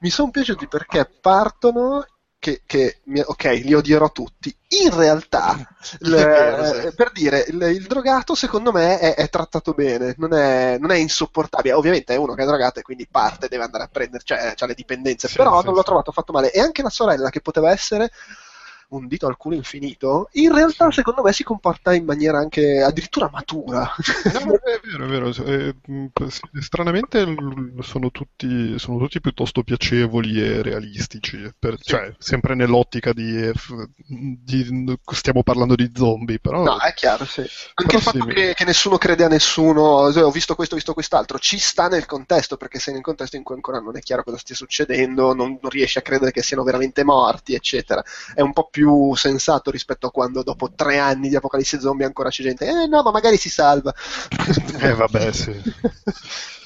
mi 0.00 0.10
sono 0.10 0.30
piaciuti 0.30 0.68
perché 0.68 1.10
partono 1.20 2.04
che, 2.44 2.60
che, 2.66 3.00
ok, 3.24 3.44
li 3.64 3.72
odierò 3.72 4.12
tutti. 4.12 4.54
In 4.82 4.94
realtà, 4.94 5.56
le, 6.00 6.92
per 6.94 7.10
dire, 7.10 7.42
il, 7.48 7.62
il, 7.62 7.86
drogato 7.86 8.34
secondo 8.34 8.70
me 8.70 8.98
è, 8.98 9.14
è 9.14 9.30
trattato 9.30 9.72
bene, 9.72 10.14
non 10.18 10.34
è, 10.34 10.76
non 10.78 10.90
è, 10.90 10.96
insopportabile. 10.96 11.72
Ovviamente 11.72 12.12
è 12.12 12.18
uno 12.18 12.34
che 12.34 12.42
è 12.42 12.46
drogato 12.46 12.80
e 12.80 12.82
quindi 12.82 13.08
parte, 13.10 13.48
deve 13.48 13.64
andare 13.64 13.84
a 13.84 13.88
prendere, 13.90 14.22
cioè 14.26 14.52
ha 14.58 14.66
le 14.66 14.74
dipendenze, 14.74 15.26
sì, 15.26 15.36
però 15.36 15.60
sì, 15.60 15.64
non 15.64 15.74
l'ho 15.74 15.82
trovato 15.82 16.12
fatto 16.12 16.34
male. 16.34 16.52
E 16.52 16.60
anche 16.60 16.82
la 16.82 16.90
sorella, 16.90 17.30
che 17.30 17.40
poteva 17.40 17.70
essere 17.70 18.10
un 18.96 19.06
dito 19.06 19.26
al 19.26 19.36
culo 19.36 19.54
infinito, 19.54 20.28
in 20.32 20.52
realtà 20.52 20.90
secondo 20.90 21.22
me 21.22 21.32
si 21.32 21.42
comporta 21.42 21.94
in 21.94 22.04
maniera 22.04 22.38
anche 22.38 22.82
addirittura 22.82 23.28
matura. 23.32 23.94
No, 24.44 24.54
è 24.54 24.80
vero, 24.82 25.04
è 25.04 25.08
vero. 25.08 25.28
Eh, 25.44 25.74
stranamente 26.60 27.24
sono 27.80 28.10
tutti, 28.10 28.78
sono 28.78 28.98
tutti, 28.98 29.20
piuttosto 29.20 29.62
piacevoli 29.62 30.40
e 30.40 30.62
realistici, 30.62 31.52
per, 31.58 31.76
sì. 31.78 31.90
cioè 31.90 32.14
sempre 32.18 32.54
nell'ottica 32.54 33.12
di, 33.12 33.50
di, 34.06 34.98
stiamo 35.12 35.42
parlando 35.42 35.74
di 35.74 35.90
zombie, 35.94 36.38
però... 36.38 36.62
No, 36.62 36.78
è 36.78 36.92
chiaro, 36.94 37.24
sì. 37.24 37.44
Anche 37.74 37.96
il 37.96 38.02
fatto 38.02 38.24
sì, 38.26 38.34
che, 38.34 38.54
che, 38.54 38.64
nessuno 38.64 38.98
crede 38.98 39.24
a 39.24 39.28
nessuno, 39.28 39.82
ho 39.82 40.30
visto 40.30 40.54
questo, 40.54 40.74
ho 40.74 40.76
visto 40.76 40.94
quest'altro, 40.94 41.38
ci 41.38 41.58
sta 41.58 41.88
nel 41.88 42.06
contesto, 42.06 42.56
perché 42.56 42.78
sei 42.78 42.94
nel 42.94 43.02
contesto 43.02 43.36
in 43.36 43.42
cui 43.42 43.54
ancora 43.54 43.80
non 43.80 43.96
è 43.96 44.00
chiaro 44.00 44.24
cosa 44.24 44.38
stia 44.38 44.54
succedendo, 44.54 45.34
non, 45.34 45.58
non 45.60 45.70
riesci 45.70 45.98
a 45.98 46.02
credere 46.02 46.30
che 46.30 46.42
siano 46.42 46.62
veramente 46.62 47.04
morti, 47.04 47.54
eccetera. 47.54 48.02
È 48.34 48.40
un 48.40 48.52
po' 48.52 48.68
più 48.70 48.83
sensato 49.14 49.70
rispetto 49.70 50.06
a 50.06 50.10
quando 50.10 50.42
dopo 50.42 50.72
tre 50.74 50.98
anni 50.98 51.28
di 51.28 51.36
apocalisse 51.36 51.80
zombie 51.80 52.06
ancora 52.06 52.28
c'è 52.30 52.42
gente, 52.42 52.66
eh 52.66 52.86
no, 52.86 53.02
ma 53.02 53.10
magari 53.10 53.36
si 53.36 53.48
salva. 53.48 53.92
Eh 54.80 54.92
vabbè, 54.92 55.32
sì. 55.32 55.52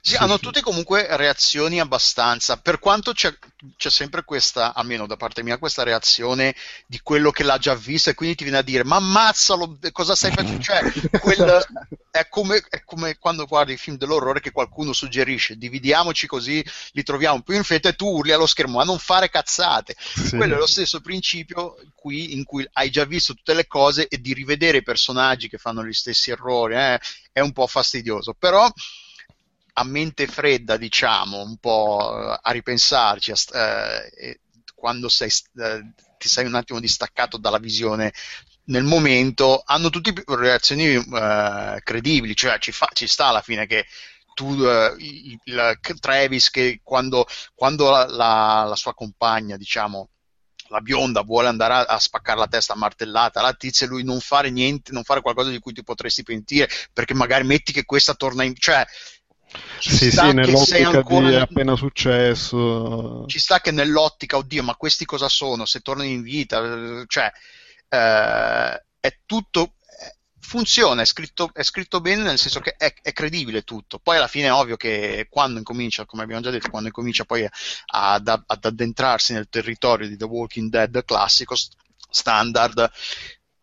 Sì, 0.00 0.16
hanno 0.16 0.38
tutte 0.38 0.60
comunque 0.60 1.06
reazioni 1.16 1.80
abbastanza, 1.80 2.56
per 2.56 2.78
quanto 2.78 3.12
c'è, 3.12 3.36
c'è, 3.76 3.90
sempre 3.90 4.24
questa, 4.24 4.74
almeno 4.74 5.06
da 5.06 5.16
parte 5.16 5.42
mia, 5.42 5.58
questa 5.58 5.82
reazione 5.82 6.54
di 6.86 7.00
quello 7.02 7.30
che 7.30 7.42
l'ha 7.42 7.58
già 7.58 7.74
visto 7.74 8.10
e 8.10 8.14
quindi 8.14 8.36
ti 8.36 8.44
viene 8.44 8.58
a 8.58 8.62
dire 8.62 8.84
ma 8.84 8.96
ammazzalo, 8.96 9.78
cosa 9.92 10.14
stai 10.14 10.32
facendo? 10.32 10.54
Cioè, 10.66 10.92
quel, 11.20 11.64
è, 12.10 12.28
come, 12.28 12.62
è, 12.68 12.82
come, 12.84 13.18
quando 13.18 13.46
guardi 13.46 13.74
i 13.74 13.76
film 13.76 13.96
dell'orrore 13.96 14.40
che 14.40 14.50
qualcuno 14.50 14.92
suggerisce, 14.92 15.56
dividiamoci 15.56 16.26
così 16.26 16.64
li 16.92 17.02
troviamo 17.02 17.42
più 17.42 17.54
in 17.54 17.62
fretta 17.62 17.90
e 17.90 17.94
tu 17.94 18.06
urli 18.06 18.32
allo 18.32 18.46
schermo, 18.46 18.78
ma 18.78 18.84
non 18.84 18.98
fare 18.98 19.28
cazzate. 19.28 19.94
Sì. 19.98 20.36
Quello 20.36 20.54
è 20.54 20.58
lo 20.58 20.66
stesso 20.66 21.00
principio 21.00 21.76
qui 21.94 22.34
in 22.34 22.44
cui 22.44 22.66
hai 22.72 22.90
già 22.90 23.04
visto 23.04 23.34
tutte 23.34 23.54
le 23.54 23.66
cose 23.66 24.08
e 24.08 24.20
di 24.20 24.32
rivedere 24.32 24.78
i 24.78 24.82
personaggi 24.82 25.48
che 25.48 25.58
fanno 25.58 25.84
gli 25.84 25.92
stessi 25.92 26.30
errori 26.30 26.74
eh, 26.74 27.00
è 27.32 27.40
un 27.40 27.52
po' 27.52 27.66
fastidioso, 27.66 28.34
però 28.38 28.70
a 29.78 29.84
mente 29.84 30.26
fredda, 30.26 30.76
diciamo, 30.76 31.42
un 31.42 31.56
po' 31.58 32.32
eh, 32.32 32.38
a 32.42 32.50
ripensarci, 32.50 33.32
eh, 33.52 34.40
quando 34.74 35.08
sei, 35.08 35.30
eh, 35.58 35.92
ti 36.18 36.28
sei 36.28 36.46
un 36.46 36.54
attimo 36.54 36.80
distaccato 36.80 37.36
dalla 37.36 37.58
visione 37.58 38.12
nel 38.64 38.84
momento, 38.84 39.62
hanno 39.64 39.90
tutte 39.90 40.14
reazioni 40.26 40.94
eh, 40.94 41.80
credibili, 41.82 42.34
cioè 42.34 42.58
ci, 42.58 42.72
fa, 42.72 42.88
ci, 42.92 43.06
sta 43.06 43.26
alla 43.26 43.42
fine 43.42 43.66
che 43.66 43.86
tu, 44.34 44.46
uh, 44.54 44.94
il, 44.98 45.38
il, 45.44 45.78
Travis 46.00 46.50
che 46.50 46.80
quando, 46.82 47.26
quando 47.54 47.90
la, 47.90 48.06
la, 48.06 48.64
la, 48.68 48.76
sua 48.76 48.94
compagna, 48.94 49.56
diciamo, 49.56 50.10
la 50.68 50.80
bionda 50.80 51.22
vuole 51.22 51.48
andare 51.48 51.74
a, 51.74 51.80
a, 51.84 51.98
spaccare 51.98 52.38
la 52.38 52.46
testa 52.48 52.74
a 52.74 52.76
martellata 52.76 53.40
alla 53.40 53.54
tizia 53.54 53.86
lui 53.86 54.04
non 54.04 54.20
fare 54.20 54.50
niente, 54.50 54.92
non 54.92 55.04
fare 55.04 55.20
qualcosa 55.22 55.50
di 55.50 55.58
cui 55.58 55.72
ti 55.72 55.82
potresti 55.82 56.22
pentire, 56.22 56.68
perché 56.92 57.14
magari 57.14 57.44
metti 57.44 57.72
che 57.72 57.84
questa 57.84 58.14
torna 58.14 58.42
in... 58.44 58.54
cioè 58.56 58.84
sì, 59.78 60.10
sì, 60.10 60.32
nell'ottica 60.32 61.02
di 61.02 61.32
è 61.32 61.40
appena 61.40 61.76
successo. 61.76 63.24
Ci 63.26 63.38
sta 63.38 63.60
che 63.60 63.70
nell'ottica, 63.70 64.36
oddio, 64.36 64.62
ma 64.62 64.74
questi 64.74 65.04
cosa 65.04 65.28
sono? 65.28 65.64
Se 65.64 65.80
tornano 65.80 66.08
in 66.08 66.22
vita, 66.22 67.04
cioè, 67.06 67.30
eh, 67.88 68.84
è 69.00 69.18
tutto 69.24 69.72
funziona, 70.46 71.02
è 71.02 71.04
scritto, 71.04 71.50
è 71.52 71.64
scritto, 71.64 72.00
bene 72.00 72.22
nel 72.22 72.38
senso 72.38 72.60
che 72.60 72.76
è, 72.76 72.94
è, 73.02 73.12
credibile 73.12 73.62
tutto. 73.62 73.98
Poi 73.98 74.16
alla 74.16 74.28
fine 74.28 74.46
è 74.46 74.52
ovvio 74.52 74.76
che 74.76 75.26
quando 75.28 75.58
incomincia, 75.58 76.06
come 76.06 76.22
abbiamo 76.22 76.40
già 76.40 76.50
detto, 76.50 76.70
quando 76.70 76.88
incomincia 76.88 77.24
poi 77.24 77.46
ad, 77.86 78.28
ad 78.28 78.64
addentrarsi 78.64 79.32
nel 79.32 79.48
territorio 79.48 80.08
di 80.08 80.16
The 80.16 80.24
Walking 80.24 80.70
Dead 80.70 81.04
classico, 81.04 81.56
standard, 82.08 82.90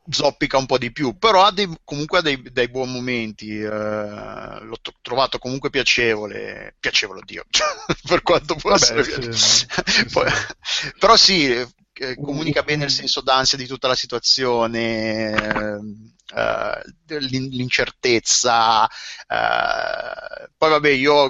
zoppica 0.09 0.57
un 0.57 0.65
po' 0.65 0.77
di 0.77 0.91
più, 0.91 1.17
però 1.17 1.43
ha 1.43 1.51
dei, 1.51 1.69
comunque 1.83 2.19
ha 2.19 2.21
dei, 2.21 2.41
dei 2.51 2.69
buoni 2.69 2.91
momenti. 2.91 3.57
Eh, 3.59 3.67
l'ho 3.69 4.77
t- 4.81 4.93
trovato 5.01 5.37
comunque 5.37 5.69
piacevole, 5.69 6.75
piacevole, 6.79 7.19
oddio, 7.19 7.45
per 8.07 8.21
quanto 8.21 8.55
può 8.55 8.71
Vabbè, 8.71 8.99
essere. 8.99 9.33
Sì, 9.33 9.65
Poi, 10.11 10.29
sì. 10.61 10.91
Però 10.97 11.15
sì, 11.15 11.65
comunica 12.21 12.63
bene 12.63 12.85
il 12.85 12.91
senso 12.91 13.21
d'ansia 13.21 13.57
di 13.57 13.67
tutta 13.67 13.87
la 13.87 13.95
situazione, 13.95 15.79
eh, 16.35 17.19
l'incertezza. 17.19 18.87
Eh, 18.87 20.49
poi 20.57 20.69
vabbè, 20.69 20.89
io 20.89 21.29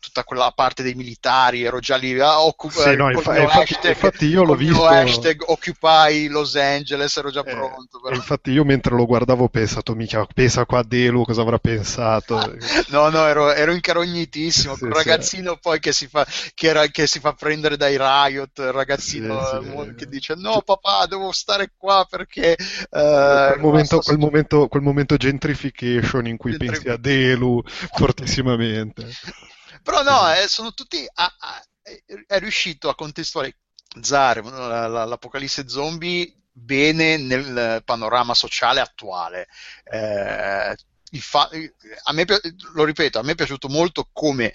tutta 0.00 0.24
quella 0.24 0.50
parte 0.52 0.82
dei 0.82 0.94
militari, 0.94 1.62
ero 1.62 1.78
già 1.78 1.96
lì 1.96 2.18
a 2.18 2.40
occupare 2.40 2.90
sì, 2.90 2.96
no, 2.96 3.10
infa- 3.10 3.38
infatti, 3.38 3.72
hashtag, 3.72 3.90
infatti, 3.90 4.26
io 4.26 4.42
l'ho 4.42 4.54
visto 4.56 4.84
hashtag 4.84 5.42
Occupy 5.46 6.26
Los 6.28 6.56
Angeles, 6.56 7.16
ero 7.16 7.30
già 7.30 7.42
eh, 7.44 7.50
pronto. 7.50 8.00
Però. 8.00 8.14
Infatti 8.14 8.50
io 8.50 8.64
mentre 8.64 8.96
lo 8.96 9.06
guardavo 9.06 9.44
ho 9.44 9.48
pensato, 9.48 9.94
mica, 9.94 10.26
pensa 10.32 10.64
qua 10.66 10.82
Delu 10.82 11.24
cosa 11.24 11.42
avrà 11.42 11.58
pensato. 11.58 12.36
no, 12.88 13.08
no, 13.08 13.26
ero, 13.26 13.52
ero 13.52 13.72
incarognitissimo, 13.72 14.74
sì, 14.74 14.88
ragazzino 14.88 15.52
sì. 15.52 15.58
poi 15.60 15.78
che 15.78 15.92
si, 15.92 16.08
fa, 16.08 16.26
che, 16.54 16.66
era, 16.66 16.86
che 16.88 17.06
si, 17.06 17.20
fa, 17.20 17.32
prendere 17.32 17.76
dai 17.76 17.96
riot, 17.96 18.58
il 18.58 18.72
ragazzino 18.72 19.94
che 19.96 20.06
dice 20.06 20.34
no 20.36 20.62
papà 20.62 21.06
devo 21.06 21.30
stare 21.32 21.70
qua 21.76 22.06
perché... 22.08 22.56
Uh, 22.90 23.50
quel, 23.50 23.60
momento, 23.60 23.98
quel, 24.00 24.18
momento, 24.18 24.68
quel 24.68 24.82
momento 24.82 25.16
gentrification 25.16 26.26
in 26.26 26.36
cui 26.36 26.50
Gentrif- 26.50 26.82
pensi 26.82 26.88
a 26.88 26.96
Delu 26.96 27.62
fortissimamente. 27.64 29.06
Però 29.86 30.02
no, 30.02 30.34
eh, 30.34 30.48
sono 30.48 30.72
tutti... 30.72 31.06
A, 31.14 31.34
a, 31.38 31.64
è 32.26 32.40
riuscito 32.40 32.88
a 32.88 32.96
contestualizzare 32.96 34.42
la, 34.42 35.04
l'apocalisse 35.04 35.68
zombie 35.68 36.34
bene 36.50 37.16
nel 37.16 37.82
panorama 37.84 38.34
sociale 38.34 38.80
attuale. 38.80 39.46
Eh, 39.84 40.74
fa- 41.20 41.48
a 42.02 42.12
me, 42.12 42.24
lo 42.74 42.82
ripeto, 42.82 43.20
a 43.20 43.22
me 43.22 43.32
è 43.32 43.34
piaciuto 43.36 43.68
molto 43.68 44.08
come 44.12 44.52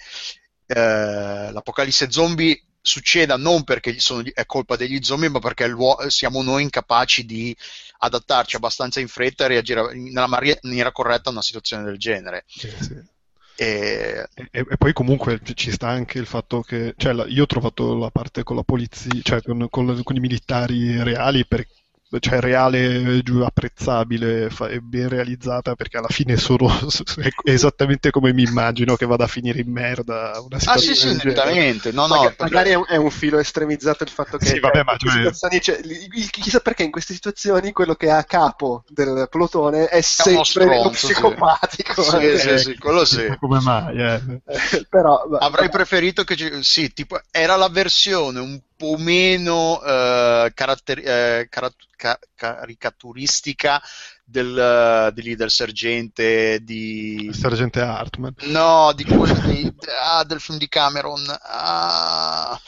eh, 0.66 1.50
l'apocalisse 1.50 2.10
zombie 2.10 2.62
succeda 2.82 3.36
non 3.38 3.64
perché 3.64 3.98
sono, 4.00 4.24
è 4.30 4.44
colpa 4.44 4.76
degli 4.76 5.02
zombie, 5.02 5.30
ma 5.30 5.38
perché 5.38 5.74
siamo 6.08 6.42
noi 6.42 6.64
incapaci 6.64 7.24
di 7.24 7.56
adattarci 7.98 8.56
abbastanza 8.56 9.00
in 9.00 9.08
fretta 9.08 9.44
e 9.44 9.48
reagire 9.48 9.94
nella 9.94 10.26
maniera 10.26 10.92
corretta 10.92 11.30
a 11.30 11.32
una 11.32 11.42
situazione 11.42 11.84
del 11.84 11.96
genere. 11.96 12.44
Sì, 12.46 12.70
sì. 12.78 13.20
E... 13.56 14.28
E, 14.34 14.48
e, 14.50 14.76
poi 14.76 14.92
comunque 14.92 15.40
ci 15.54 15.70
sta 15.70 15.88
anche 15.88 16.18
il 16.18 16.26
fatto 16.26 16.62
che, 16.62 16.94
cioè, 16.96 17.12
io 17.28 17.42
ho 17.42 17.46
trovato 17.46 17.96
la 17.96 18.10
parte 18.10 18.42
con 18.42 18.56
la 18.56 18.62
polizia, 18.62 19.20
cioè 19.22 19.42
con, 19.42 19.66
con, 19.70 20.02
con 20.02 20.16
i 20.16 20.20
militari 20.20 21.02
reali 21.02 21.46
per, 21.46 21.66
cioè 22.18 22.40
reale, 22.40 23.22
apprezzabile 23.44 24.50
e 24.70 24.80
ben 24.80 25.08
realizzata 25.08 25.74
perché 25.74 25.98
alla 25.98 26.08
fine 26.08 26.36
sono 26.36 26.68
è 27.44 27.50
esattamente 27.50 28.10
come 28.10 28.32
mi 28.32 28.42
immagino 28.42 28.96
che 28.96 29.06
vada 29.06 29.24
a 29.24 29.28
finire 29.28 29.60
in 29.60 29.70
merda 29.70 30.32
una 30.44 30.58
ah 30.64 30.76
sì 30.76 30.94
sì 30.94 31.18
nettamente 31.22 31.92
no, 31.92 32.06
no, 32.06 32.16
magari, 32.16 32.34
magari 32.38 32.70
è, 32.70 32.74
un, 32.74 32.84
è, 32.88 32.96
un, 32.96 33.10
filo 33.10 33.38
estremizzato 33.38 34.02
il 34.04 34.10
fatto 34.10 34.36
che 34.36 34.46
sì, 34.46 34.60
vabbè, 34.60 34.82
ma 34.84 34.96
cioè... 34.96 35.60
cioè, 35.60 35.80
chissà 36.30 36.60
perché 36.60 36.82
in 36.82 36.90
queste 36.90 37.14
situazioni 37.14 37.72
quello 37.72 37.94
che 37.94 38.06
è 38.06 38.10
a 38.10 38.24
capo 38.24 38.84
del 38.88 39.26
plotone 39.30 39.86
è, 39.86 39.98
è 39.98 40.00
sempre 40.00 40.82
lo 40.82 40.90
psicopatico. 40.90 42.02
Sì, 42.02 42.16
eh. 42.16 42.38
sì, 42.38 42.58
sì, 42.58 42.78
quello 42.78 43.04
sì. 43.04 43.34
Come 43.38 43.60
mai 43.60 44.00
eh. 44.00 44.20
Però, 44.88 45.22
avrei 45.38 45.68
preferito 45.68 46.24
che 46.24 46.36
ci... 46.36 46.50
sì 46.62 46.92
tipo 46.92 47.20
era 47.30 47.56
la 47.56 47.68
versione 47.68 48.40
un 48.40 48.60
po' 48.82 48.96
meno 48.98 49.74
uh, 49.74 50.50
caratter- 50.52 50.98
uh, 50.98 51.48
carat- 51.48 51.86
ca- 51.94 52.18
caricaturistica 52.34 53.80
del, 54.24 55.12
di 55.14 55.36
del 55.36 55.50
sergente 55.52 56.58
di 56.62 57.30
sergente 57.32 57.80
Hartman. 57.80 58.34
No 58.46 58.92
di 58.92 59.04
quelli 59.04 59.72
ah, 60.00 60.24
del 60.24 60.40
film 60.40 60.58
di 60.58 60.68
Cameron. 60.68 61.24
Ah, 61.42 62.60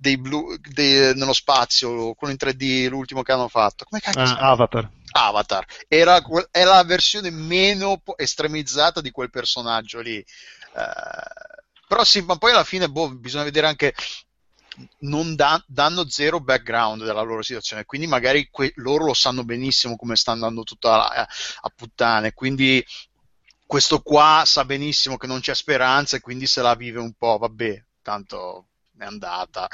dei 0.00 0.16
blu, 0.16 0.56
dei, 0.60 1.12
nello 1.16 1.32
spazio 1.32 2.14
quello 2.14 2.32
in 2.32 2.38
3D 2.38 2.88
l'ultimo 2.88 3.22
che 3.22 3.32
hanno 3.32 3.48
fatto. 3.48 3.84
Come 3.84 4.00
cacchio 4.00 4.22
ah, 4.22 4.50
Avatar. 4.50 4.88
Avatar. 5.10 5.64
Era, 5.88 6.22
è 6.52 6.62
la 6.62 6.84
versione 6.84 7.30
meno 7.30 8.00
estremizzata 8.14 9.00
di 9.00 9.10
quel 9.10 9.30
personaggio 9.30 9.98
lì. 9.98 10.24
Uh, 10.72 11.66
però 11.88 12.04
sì, 12.04 12.20
ma 12.20 12.36
poi 12.36 12.52
alla 12.52 12.62
fine 12.62 12.88
boh, 12.88 13.10
bisogna 13.10 13.42
vedere 13.42 13.66
anche 13.66 13.92
non 15.00 15.34
da, 15.34 15.62
danno 15.66 16.08
zero 16.08 16.40
background 16.40 17.04
della 17.04 17.22
loro 17.22 17.42
situazione, 17.42 17.84
quindi 17.84 18.06
magari 18.06 18.48
que- 18.50 18.72
loro 18.76 19.06
lo 19.06 19.14
sanno 19.14 19.44
benissimo 19.44 19.96
come 19.96 20.16
sta 20.16 20.32
andando 20.32 20.62
tutta 20.62 21.10
a, 21.10 21.28
a 21.62 21.72
puttane, 21.74 22.32
quindi 22.32 22.84
questo 23.66 24.00
qua 24.00 24.44
sa 24.46 24.64
benissimo 24.64 25.16
che 25.16 25.26
non 25.26 25.40
c'è 25.40 25.54
speranza 25.54 26.16
e 26.16 26.20
quindi 26.20 26.46
se 26.46 26.62
la 26.62 26.74
vive 26.74 27.00
un 27.00 27.12
po', 27.12 27.36
vabbè, 27.38 27.84
tanto 28.02 28.68
è 28.98 29.06
andata. 29.06 29.68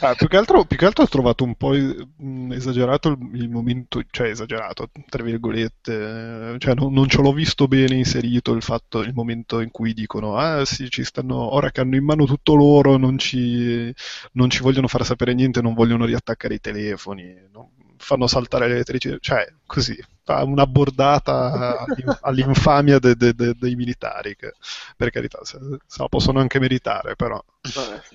ah, 0.00 0.14
più, 0.14 0.28
che 0.28 0.36
altro, 0.36 0.64
più, 0.64 0.76
che 0.76 0.84
altro, 0.86 1.04
ho 1.04 1.08
trovato 1.08 1.44
un 1.44 1.54
po' 1.54 1.72
esagerato 1.74 3.08
il, 3.08 3.30
il 3.34 3.48
momento, 3.48 4.02
cioè 4.10 4.28
esagerato, 4.28 4.90
tra 5.08 5.22
virgolette, 5.22 6.56
cioè 6.58 6.74
non, 6.74 6.92
non, 6.92 7.08
ce 7.08 7.20
l'ho 7.20 7.32
visto 7.32 7.66
bene 7.66 7.96
inserito 7.96 8.52
il 8.52 8.62
fatto, 8.62 9.00
il 9.00 9.14
momento 9.14 9.60
in 9.60 9.70
cui 9.70 9.94
dicono, 9.94 10.36
ah 10.36 10.64
sì, 10.64 10.88
ci 10.90 11.04
stanno, 11.04 11.54
ora 11.54 11.70
che 11.70 11.80
hanno 11.80 11.96
in 11.96 12.04
mano 12.04 12.24
tutto 12.26 12.54
loro, 12.54 12.96
non 12.96 13.18
ci, 13.18 13.92
non 14.32 14.50
ci 14.50 14.60
vogliono 14.60 14.88
far 14.88 15.04
sapere 15.04 15.34
niente, 15.34 15.62
non 15.62 15.74
vogliono 15.74 16.04
riattaccare 16.04 16.54
i 16.54 16.60
telefoni, 16.60 17.34
no? 17.52 17.72
fanno 18.02 18.26
saltare 18.26 18.66
le 18.66 18.74
elettricità, 18.74 19.16
cioè 19.20 19.46
così, 19.64 19.96
una 20.24 20.66
bordata 20.66 21.84
all'infamia 22.20 22.98
de, 22.98 23.16
de, 23.16 23.34
de, 23.34 23.54
dei 23.58 23.74
militari, 23.74 24.36
che 24.36 24.52
per 24.96 25.10
carità 25.10 25.44
se, 25.44 25.58
se 25.86 26.02
la 26.02 26.08
possono 26.08 26.40
anche 26.40 26.58
meritare, 26.58 27.16
però. 27.16 27.42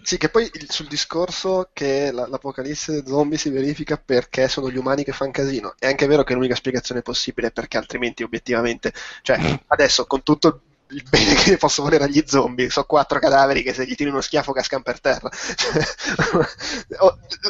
Sì, 0.01 0.17
che 0.17 0.29
poi 0.29 0.49
sul 0.67 0.87
discorso 0.87 1.69
che 1.73 2.11
la, 2.11 2.27
l'apocalisse 2.27 3.03
zombie 3.05 3.37
si 3.37 3.49
verifica 3.49 3.97
perché 3.97 4.47
sono 4.47 4.69
gli 4.69 4.77
umani 4.77 5.03
che 5.03 5.11
fanno 5.11 5.31
casino, 5.31 5.75
è 5.79 5.87
anche 5.87 6.07
vero 6.07 6.23
che 6.23 6.33
l'unica 6.33 6.55
spiegazione 6.55 7.01
possibile 7.01 7.47
è 7.47 7.51
perché 7.51 7.77
altrimenti 7.77 8.23
obiettivamente, 8.23 8.93
cioè 9.21 9.37
adesso 9.67 10.05
con 10.05 10.23
tutto 10.23 10.47
il 10.47 10.59
il 10.89 11.03
bene 11.09 11.33
che 11.33 11.51
ne 11.51 11.57
posso 11.57 11.83
volere 11.83 12.05
agli 12.05 12.23
zombie. 12.25 12.69
So 12.69 12.83
quattro 12.83 13.19
cadaveri 13.19 13.63
che 13.63 13.73
se 13.73 13.85
gli 13.85 13.95
tiri 13.95 14.09
uno 14.09 14.21
schiaffo 14.21 14.51
cascano 14.51 14.83
per 14.83 14.99
terra. 14.99 15.29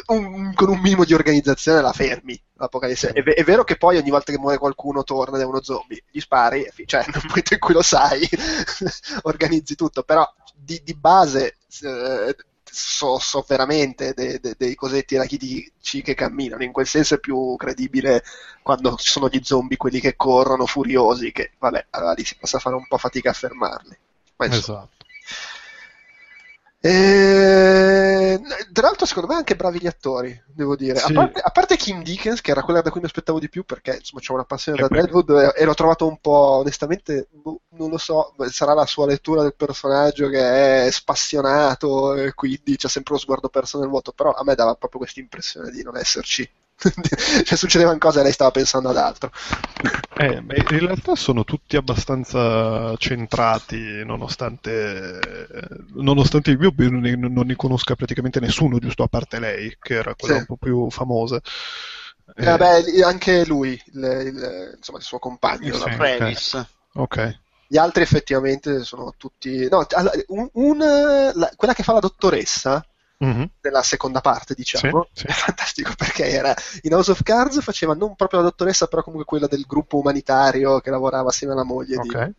un, 0.08 0.52
con 0.54 0.68
un 0.68 0.80
minimo 0.80 1.04
di 1.04 1.14
organizzazione 1.14 1.80
la 1.80 1.92
fermi. 1.92 2.40
L'apocalisse. 2.54 3.10
È, 3.10 3.22
è, 3.22 3.44
vero 3.44 3.64
che 3.64 3.76
poi 3.76 3.96
ogni 3.98 4.10
volta 4.10 4.32
che 4.32 4.38
muore 4.38 4.58
qualcuno 4.58 5.04
torna 5.04 5.36
ed 5.36 5.42
è 5.42 5.46
uno 5.46 5.62
zombie, 5.62 6.02
gli 6.10 6.18
spari, 6.18 6.68
cioè 6.86 7.04
nel 7.12 7.22
momento 7.26 7.54
in 7.54 7.60
cui 7.60 7.74
lo 7.74 7.82
sai, 7.82 8.28
organizzi 9.22 9.76
tutto, 9.76 10.02
però 10.02 10.28
di, 10.56 10.80
di 10.84 10.94
base 10.94 11.58
eh, 11.82 12.34
so, 12.70 13.18
so 13.18 13.44
veramente 13.46 14.12
de, 14.14 14.38
de, 14.40 14.54
dei 14.56 14.74
cosetti 14.74 15.16
rachitici 15.16 16.02
che 16.02 16.14
camminano, 16.14 16.62
in 16.62 16.72
quel 16.72 16.86
senso 16.86 17.14
è 17.14 17.18
più 17.18 17.56
credibile 17.56 18.22
quando 18.62 18.96
ci 18.96 19.08
sono 19.08 19.28
gli 19.28 19.40
zombie, 19.42 19.76
quelli 19.76 20.00
che 20.00 20.16
corrono 20.16 20.66
furiosi, 20.66 21.32
che 21.32 21.52
vabbè, 21.58 21.86
allora 21.90 22.12
lì 22.12 22.24
si 22.24 22.36
possa 22.36 22.58
fare 22.58 22.76
un 22.76 22.86
po' 22.86 22.98
fatica 22.98 23.30
a 23.30 23.34
fermarli. 23.34 23.98
Ma, 24.36 24.46
esatto. 24.46 24.97
E... 26.80 28.40
Tra 28.72 28.86
l'altro, 28.86 29.06
secondo 29.06 29.28
me, 29.28 29.34
anche 29.34 29.56
bravi 29.56 29.80
gli 29.80 29.86
attori, 29.86 30.40
devo 30.46 30.76
dire. 30.76 30.98
Sì. 30.98 31.10
A, 31.10 31.14
parte, 31.14 31.40
a, 31.40 31.50
parte, 31.50 31.76
Kim 31.76 32.02
Dickens, 32.02 32.40
che 32.40 32.52
era 32.52 32.62
quella 32.62 32.80
da 32.80 32.90
cui 32.90 33.00
mi 33.00 33.06
aspettavo 33.06 33.40
di 33.40 33.48
più, 33.48 33.64
perché 33.64 33.96
insomma 33.96 34.20
c'è 34.20 34.32
una 34.32 34.44
passione 34.44 34.78
da 34.78 34.86
Deadwood 34.88 35.54
e, 35.56 35.64
l'ho 35.64 35.74
trovato 35.74 36.06
un 36.06 36.18
po', 36.20 36.58
onestamente, 36.60 37.28
boh, 37.30 37.62
non 37.70 37.90
lo 37.90 37.98
so, 37.98 38.34
sarà 38.50 38.74
la 38.74 38.86
sua 38.86 39.06
lettura 39.06 39.42
del 39.42 39.54
personaggio 39.56 40.28
che 40.28 40.86
è 40.86 40.90
spassionato 40.90 42.14
e 42.14 42.34
quindi 42.34 42.76
c'è 42.76 42.88
sempre 42.88 43.14
lo 43.14 43.20
sguardo 43.20 43.48
perso 43.48 43.78
nel 43.80 43.88
vuoto, 43.88 44.12
però 44.12 44.32
a 44.32 44.44
me 44.44 44.54
dava 44.54 44.74
proprio 44.74 45.00
questa 45.00 45.20
impressione 45.20 45.70
di 45.70 45.82
non 45.82 45.96
esserci 45.96 46.48
cioè 47.44 47.58
succedevano 47.58 47.98
cose 47.98 48.20
e 48.20 48.22
lei 48.22 48.32
stava 48.32 48.52
pensando 48.52 48.88
ad 48.88 48.96
altro. 48.96 49.32
Eh, 50.16 50.34
in 50.36 50.78
realtà 50.78 51.16
sono 51.16 51.44
tutti 51.44 51.76
abbastanza 51.76 52.94
centrati, 52.96 54.04
nonostante, 54.04 55.18
nonostante 55.94 56.50
io 56.52 56.72
non 56.76 57.00
ne, 57.00 57.16
non 57.16 57.46
ne 57.46 57.56
conosca 57.56 57.96
praticamente 57.96 58.38
nessuno, 58.38 58.78
giusto 58.78 59.02
a 59.02 59.08
parte 59.08 59.40
lei, 59.40 59.76
che 59.80 59.94
era 59.94 60.14
quella 60.14 60.34
sì. 60.34 60.40
un 60.40 60.46
po' 60.46 60.56
più 60.56 60.88
famosa. 60.90 61.40
Eh, 62.36 62.44
vabbè, 62.44 63.02
anche 63.04 63.44
lui, 63.44 63.80
il, 63.92 64.22
il, 64.26 64.74
insomma, 64.76 64.98
il 64.98 65.04
suo 65.04 65.18
compagno, 65.18 65.74
sì, 65.74 65.90
Travis. 65.96 66.54
Ok. 66.54 66.66
ok. 66.94 67.38
Gli 67.70 67.76
altri 67.76 68.02
effettivamente 68.02 68.82
sono 68.82 69.12
tutti... 69.16 69.68
No, 69.68 69.86
un, 70.28 70.48
un, 70.52 70.78
la, 71.34 71.50
quella 71.54 71.74
che 71.74 71.82
fa 71.82 71.92
la 71.92 71.98
dottoressa, 71.98 72.84
mm-hmm. 73.24 73.44
della 73.60 73.82
seconda 73.82 74.20
parte, 74.20 74.54
diciamo, 74.54 75.08
sì, 75.12 75.20
sì. 75.20 75.26
è 75.26 75.32
fantastico 75.32 75.92
perché 75.96 76.28
era 76.28 76.54
in 76.82 76.94
House 76.94 77.10
of 77.10 77.22
Cards 77.22 77.60
faceva 77.62 77.94
non 77.94 78.14
proprio 78.14 78.40
la 78.40 78.46
dottoressa, 78.46 78.86
però 78.86 79.02
comunque 79.02 79.26
quella 79.26 79.46
del 79.46 79.64
gruppo 79.66 79.98
umanitario 79.98 80.80
che 80.80 80.90
lavorava 80.90 81.28
assieme 81.28 81.52
alla 81.52 81.64
moglie. 81.64 81.96
Okay. 81.96 82.26
Di... 82.26 82.34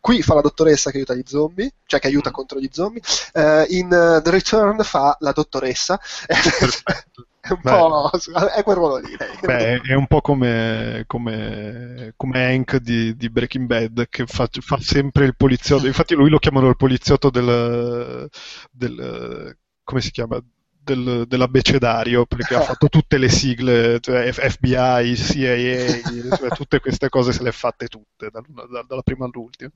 Qui 0.00 0.22
fa 0.22 0.34
la 0.34 0.40
dottoressa 0.40 0.90
che 0.90 0.96
aiuta 0.96 1.14
gli 1.14 1.22
zombie, 1.24 1.72
cioè 1.86 2.00
che 2.00 2.08
aiuta 2.08 2.30
mm. 2.30 2.32
contro 2.32 2.58
gli 2.58 2.68
zombie. 2.72 3.02
Uh, 3.34 3.64
in 3.68 3.86
uh, 3.86 4.20
The 4.20 4.30
Return 4.30 4.82
fa 4.82 5.16
la 5.20 5.32
dottoressa. 5.32 5.98
Perfetto 6.26 7.26
è 7.42 7.50
un 7.50 7.58
Beh, 7.60 7.70
po' 7.70 8.10
è 8.54 8.62
quel 8.62 8.76
ruolo 8.76 8.96
lì. 8.98 9.16
Beh, 9.40 9.80
è 9.80 9.94
un 9.94 10.06
po' 10.06 10.20
come, 10.20 11.02
come, 11.08 12.12
come 12.16 12.44
Hank 12.44 12.76
di, 12.76 13.16
di, 13.16 13.30
Breaking 13.30 13.66
Bad 13.66 14.06
che 14.08 14.26
fa, 14.26 14.48
fa, 14.48 14.78
sempre 14.80 15.24
il 15.24 15.34
poliziotto. 15.34 15.88
Infatti, 15.88 16.14
lui 16.14 16.30
lo 16.30 16.38
chiamano 16.38 16.68
il 16.68 16.76
poliziotto 16.76 17.30
del, 17.30 18.30
del 18.70 19.56
come 19.84 20.00
si 20.00 20.10
chiama? 20.10 20.42
Del, 20.84 21.26
dell'abbecedario 21.28 22.26
perché 22.26 22.56
ha 22.56 22.60
fatto 22.74 22.88
tutte 22.88 23.16
le 23.16 23.28
sigle, 23.28 24.00
cioè 24.00 24.32
FBI, 24.32 25.16
CIA, 25.16 26.36
cioè 26.36 26.48
tutte 26.56 26.80
queste 26.80 27.08
cose 27.08 27.32
se 27.32 27.42
le 27.42 27.50
ha 27.50 27.52
fatte 27.52 27.86
tutte, 27.86 28.30
dalla, 28.30 28.82
dalla 28.82 29.02
prima 29.02 29.26
all'ultima. 29.26 29.70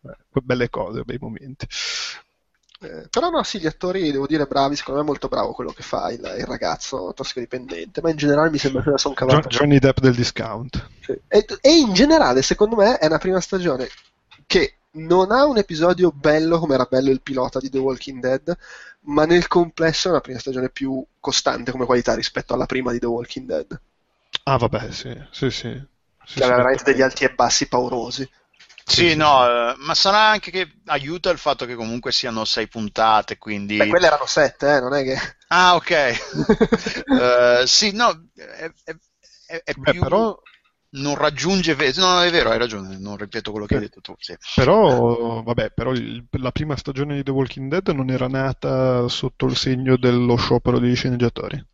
Beh, 0.00 0.16
belle 0.42 0.68
cose, 0.68 1.04
bei 1.04 1.18
momenti. 1.20 1.66
Eh, 2.82 3.06
però 3.08 3.30
no, 3.30 3.42
sì, 3.44 3.60
gli 3.60 3.66
attori, 3.66 4.10
devo 4.10 4.26
dire, 4.26 4.46
bravi, 4.46 4.74
secondo 4.74 5.00
me 5.00 5.06
è 5.06 5.08
molto 5.08 5.28
bravo 5.28 5.52
quello 5.52 5.70
che 5.70 5.82
fa 5.82 6.10
il, 6.10 6.18
il 6.38 6.44
ragazzo 6.44 7.12
tossicodipendente, 7.14 8.00
ma 8.00 8.10
in 8.10 8.16
generale 8.16 8.50
mi 8.50 8.58
sembra 8.58 8.82
che 8.82 8.90
la 8.90 8.98
sono 8.98 9.14
cavata. 9.14 9.48
Johnny 9.48 9.78
Depp 9.78 10.00
del 10.00 10.16
discount. 10.16 10.88
Sì. 11.00 11.12
E, 11.28 11.46
e, 11.60 11.76
in 11.76 11.92
generale, 11.92 12.42
secondo 12.42 12.74
me, 12.74 12.98
è 12.98 13.06
una 13.06 13.18
prima 13.18 13.40
stagione 13.40 13.88
che 14.46 14.78
non 14.92 15.30
ha 15.32 15.44
un 15.44 15.58
episodio 15.58 16.10
bello 16.10 16.58
come 16.58 16.74
era 16.74 16.86
bello 16.90 17.10
il 17.10 17.22
pilota 17.22 17.58
di 17.58 17.70
The 17.70 17.78
Walking 17.78 18.20
Dead, 18.20 18.56
ma 19.02 19.24
nel 19.24 19.46
complesso 19.46 20.08
è 20.08 20.10
una 20.10 20.20
prima 20.20 20.38
stagione 20.38 20.68
più 20.68 21.04
costante 21.18 21.70
come 21.70 21.86
qualità 21.86 22.14
rispetto 22.14 22.54
alla 22.54 22.66
prima 22.66 22.92
di 22.92 22.98
The 22.98 23.06
Walking 23.06 23.46
Dead. 23.46 23.80
Ah, 24.44 24.56
vabbè, 24.56 24.90
sì, 24.90 25.16
sì, 25.30 25.50
sì. 25.50 25.82
sì 26.24 26.34
che 26.34 26.42
aveva 26.44 26.56
veramente 26.56 26.84
degli 26.84 27.02
alti 27.02 27.24
e 27.24 27.32
bassi 27.32 27.68
paurosi. 27.68 28.28
Sì, 28.84 29.14
no, 29.14 29.46
eh, 29.46 29.74
ma 29.78 29.94
sarà 29.94 30.28
anche 30.28 30.50
che 30.50 30.80
aiuta 30.86 31.30
il 31.30 31.38
fatto 31.38 31.64
che 31.64 31.74
comunque 31.74 32.12
siano 32.12 32.44
sei 32.44 32.66
puntate, 32.66 33.38
quindi... 33.38 33.76
Beh, 33.76 33.86
quelle 33.86 34.06
erano 34.06 34.26
sette, 34.26 34.76
eh, 34.76 34.80
non 34.80 34.94
è 34.94 35.04
che... 35.04 35.16
Ah, 35.48 35.76
ok. 35.76 36.20
uh, 37.06 37.64
sì, 37.66 37.92
no, 37.92 38.28
è, 38.34 38.70
è, 38.84 39.62
è 39.64 39.72
Beh, 39.74 39.92
più... 39.92 40.00
però 40.00 40.38
non 40.92 41.14
raggiunge. 41.14 41.74
No, 41.96 42.20
è 42.20 42.30
vero, 42.30 42.50
hai 42.50 42.58
ragione, 42.58 42.98
non 42.98 43.16
ripeto 43.16 43.50
quello 43.50 43.66
che 43.66 43.74
hai 43.74 43.80
detto 43.80 44.00
tu. 44.00 44.14
Sì. 44.18 44.36
Però, 44.54 45.42
vabbè, 45.42 45.70
però 45.70 45.92
il, 45.92 46.26
la 46.30 46.52
prima 46.52 46.76
stagione 46.76 47.16
di 47.16 47.22
The 47.22 47.30
Walking 47.30 47.70
Dead 47.70 47.88
non 47.88 48.10
era 48.10 48.28
nata 48.28 49.06
sotto 49.08 49.46
il 49.46 49.56
segno 49.56 49.96
dello 49.96 50.36
sciopero 50.36 50.78
dei 50.78 50.94
sceneggiatori. 50.94 51.64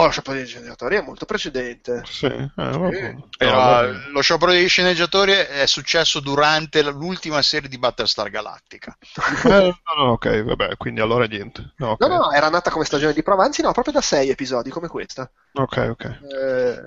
No, 0.00 0.06
lo 0.06 0.12
sciopero 0.12 0.36
dei 0.36 0.46
sceneggiatori 0.46 0.96
è 0.96 1.02
molto 1.02 1.26
precedente. 1.26 2.02
Sì, 2.06 2.26
eh, 2.26 2.50
sì. 2.56 3.24
Era, 3.38 3.90
lo 4.10 4.20
sciopero 4.22 4.50
dei 4.50 4.66
sceneggiatori 4.66 5.32
è 5.32 5.66
successo 5.66 6.20
durante 6.20 6.82
l'ultima 6.82 7.42
serie 7.42 7.68
di 7.68 7.78
Battlestar 7.78 8.30
Galactica. 8.30 8.96
eh, 9.44 9.48
no, 9.48 10.04
no, 10.04 10.12
ok, 10.12 10.42
vabbè, 10.42 10.76
quindi 10.76 11.00
allora 11.00 11.26
niente. 11.26 11.74
No, 11.76 11.90
okay. 11.90 12.08
no, 12.08 12.16
no, 12.16 12.32
era 12.32 12.48
nata 12.48 12.70
come 12.70 12.86
stagione 12.86 13.12
di 13.12 13.22
prova, 13.22 13.44
anzi 13.44 13.60
no, 13.60 13.72
proprio 13.72 13.92
da 13.92 14.00
sei 14.00 14.30
episodi 14.30 14.70
come 14.70 14.88
questa. 14.88 15.30
Ok, 15.52 15.88
ok. 15.90 16.04
Eh, 16.04 16.78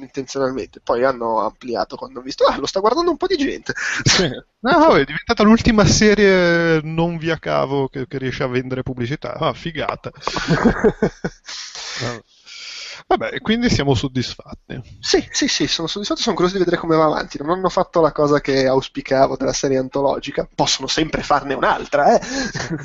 intenzionalmente. 0.00 0.80
Poi 0.80 1.04
hanno 1.04 1.40
ampliato 1.40 1.96
quando 1.96 2.18
hanno 2.18 2.26
visto, 2.26 2.44
ah, 2.44 2.56
lo 2.56 2.66
sta 2.66 2.80
guardando 2.80 3.10
un 3.10 3.16
po' 3.16 3.26
di 3.26 3.36
gente. 3.36 3.72
Sì. 4.04 4.30
No, 4.60 4.94
è 4.94 5.04
diventata 5.04 5.42
l'ultima 5.42 5.84
serie 5.86 6.80
non 6.82 7.16
via 7.16 7.38
cavo 7.38 7.88
che, 7.88 8.06
che 8.06 8.18
riesce 8.18 8.42
a 8.42 8.48
vendere 8.48 8.82
pubblicità. 8.82 9.32
Ah, 9.34 9.54
figata. 9.54 10.10
Vabbè, 13.10 13.40
quindi 13.40 13.68
siamo 13.68 13.94
soddisfatti. 13.94 14.80
Sì, 15.00 15.26
sì, 15.32 15.48
sì, 15.48 15.66
sono 15.66 15.88
soddisfatto, 15.88 16.20
sono 16.20 16.36
curioso 16.36 16.56
di 16.56 16.62
vedere 16.62 16.80
come 16.80 16.94
va 16.94 17.06
avanti. 17.06 17.38
Non 17.38 17.50
hanno 17.50 17.68
fatto 17.68 18.00
la 18.00 18.12
cosa 18.12 18.40
che 18.40 18.68
auspicavo 18.68 19.36
della 19.36 19.52
serie 19.52 19.78
antologica, 19.78 20.48
possono 20.54 20.86
sempre 20.86 21.24
farne 21.24 21.54
un'altra, 21.54 22.16
eh? 22.16 22.20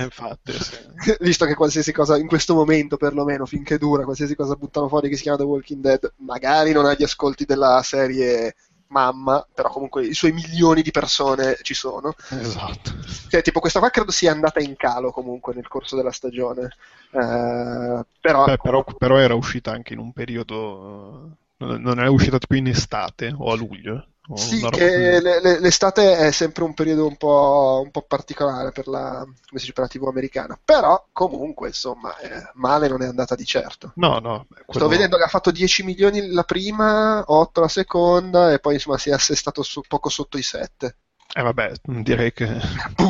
Infatti, 0.02 0.52
sì. 0.54 1.16
Visto 1.22 1.46
che 1.46 1.54
qualsiasi 1.54 1.92
cosa, 1.92 2.18
in 2.18 2.26
questo 2.26 2.56
momento 2.56 2.98
perlomeno, 2.98 3.46
finché 3.46 3.78
dura, 3.78 4.04
qualsiasi 4.04 4.36
cosa 4.36 4.56
buttano 4.56 4.88
fuori 4.88 5.10
che 5.10 5.16
si 5.16 5.22
chiama 5.22 5.38
The 5.38 5.44
Walking 5.44 5.82
Dead, 5.82 6.14
magari 6.18 6.72
non 6.72 6.86
ha 6.86 6.96
gli 6.96 7.04
ascolti 7.04 7.46
della 7.46 7.80
serie 7.84 8.56
mamma, 8.88 9.46
però 9.54 9.70
comunque 9.70 10.06
i 10.06 10.14
suoi 10.14 10.32
milioni 10.32 10.82
di 10.82 10.92
persone 10.92 11.58
ci 11.62 11.74
sono. 11.74 12.16
Esatto. 12.30 12.92
Cioè, 13.30 13.42
tipo 13.42 13.60
questa 13.60 13.80
qua 13.80 13.90
credo 13.90 14.12
sia 14.12 14.32
andata 14.32 14.60
in 14.60 14.76
calo 14.76 15.12
comunque 15.12 15.54
nel 15.54 15.68
corso 15.68 15.96
della 15.96 16.12
stagione. 16.12 16.76
Eh, 17.12 18.06
però, 18.22 18.46
Beh, 18.46 18.58
però, 18.58 18.84
però, 18.84 19.18
era 19.18 19.36
uscita 19.36 19.72
anche 19.72 19.94
in 19.94 20.00
un 20.00 20.12
periodo... 20.14 21.38
Non 21.58 22.02
è 22.02 22.08
uscita 22.08 22.38
tipo 22.38 22.56
in 22.56 22.68
estate 22.68 23.34
o 23.36 23.52
a 23.52 23.56
luglio? 23.56 24.08
Sì, 24.34 24.60
che 24.72 25.20
l'estate 25.60 26.18
è 26.18 26.32
sempre 26.32 26.64
un 26.64 26.74
periodo 26.74 27.06
un 27.06 27.16
po', 27.16 27.82
un 27.84 27.92
po 27.92 28.02
particolare 28.02 28.72
per 28.72 28.88
la, 28.88 29.24
dice, 29.52 29.72
per 29.72 29.84
la, 29.84 29.90
TV 29.90 30.08
americana, 30.08 30.60
però 30.64 31.06
comunque 31.12 31.68
insomma 31.68 32.18
eh, 32.18 32.50
male 32.56 32.88
non 32.88 33.04
è 33.04 33.08
andata 33.08 33.36
di 33.36 33.46
certo. 33.46 33.92
No, 33.96 34.18
no. 34.18 34.48
Quello... 34.50 34.64
Sto 34.72 34.88
vedendo 34.88 35.18
che 35.18 35.24
ha 35.24 35.28
fatto 35.28 35.52
10 35.52 35.84
milioni 35.84 36.32
la 36.32 36.44
prima, 36.44 37.24
8 37.26 37.62
la 37.62 37.68
seconda 37.68 38.52
e 38.52 38.60
poi 38.60 38.76
insomma 38.76 38.98
si 38.98 39.10
è 39.10 39.14
assestato 39.14 39.62
su, 39.62 39.82
poco 39.88 40.10
sotto 40.10 40.38
i 40.38 40.44
7. 40.44 40.96
Eh 41.34 41.42
vabbè, 41.42 41.72
direi 41.84 42.32
che, 42.32 42.48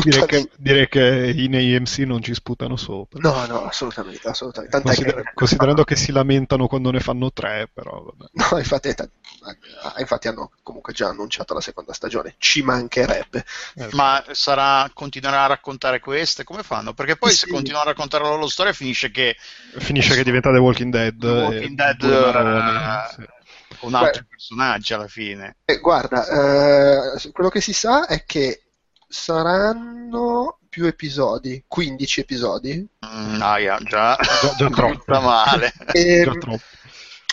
direi 0.03 0.25
che, 0.25 0.49
direi 0.57 0.87
che, 0.87 1.33
in 1.35 1.55
AMC 1.55 1.97
non 1.99 2.23
ci 2.23 2.33
sputano 2.33 2.75
sopra. 2.75 3.19
No, 3.21 3.45
no, 3.45 3.65
assolutamente, 3.65 4.27
assolutamente. 4.27 4.81
Consider- 4.81 5.15
che... 5.15 5.31
Considerando 5.35 5.83
che 5.83 5.95
si 5.95 6.11
lamentano 6.11 6.65
quando 6.67 6.89
ne 6.89 6.99
fanno 6.99 7.31
tre, 7.31 7.69
però 7.71 8.01
vabbè. 8.01 8.31
No, 8.31 8.57
infatti, 8.57 8.95
t- 8.95 9.01
eh, 9.01 9.99
infatti, 9.99 10.27
hanno 10.27 10.51
comunque 10.63 10.91
già 10.91 11.09
annunciato 11.09 11.53
la 11.53 11.61
seconda 11.61 11.93
stagione, 11.93 12.33
ci 12.39 12.63
mancherebbe. 12.63 13.45
Eh, 13.75 13.89
Ma 13.91 14.23
sarà, 14.31 14.89
continuerà 14.91 15.43
a 15.43 15.47
raccontare 15.47 15.99
queste? 15.99 16.43
Come 16.43 16.63
fanno? 16.63 16.93
Perché 16.93 17.17
poi 17.17 17.29
sì. 17.29 17.37
se 17.37 17.47
continuano 17.47 17.85
a 17.85 17.89
raccontare 17.89 18.23
la 18.23 18.31
loro 18.31 18.47
storia 18.47 18.73
finisce 18.73 19.11
che... 19.11 19.35
Finisce 19.77 20.15
che 20.15 20.23
diventa 20.23 20.51
The 20.51 20.57
Walking 20.57 20.91
Dead. 20.91 21.15
The 21.19 21.27
Walking 21.27 21.75
Dead... 21.75 22.01
Uh, 22.01 23.21
sì 23.21 23.34
con 23.79 23.93
altri 23.93 24.21
Beh, 24.21 24.27
personaggi 24.29 24.93
alla 24.93 25.07
fine. 25.07 25.57
Eh, 25.65 25.79
guarda, 25.79 26.27
eh, 26.27 27.31
quello 27.31 27.49
che 27.49 27.61
si 27.61 27.73
sa 27.73 28.07
è 28.07 28.23
che 28.25 28.65
saranno 29.07 30.59
più 30.69 30.85
episodi, 30.85 31.63
15 31.67 32.19
episodi. 32.19 32.87
Mm, 33.05 33.41
ah, 33.41 33.59
yeah, 33.59 33.77
già, 33.79 34.17
già, 34.19 34.55
già 34.55 34.69
troppo 34.75 35.21
male. 35.21 35.73
E, 35.93 36.23
già 36.23 36.31
troppo. 36.31 36.59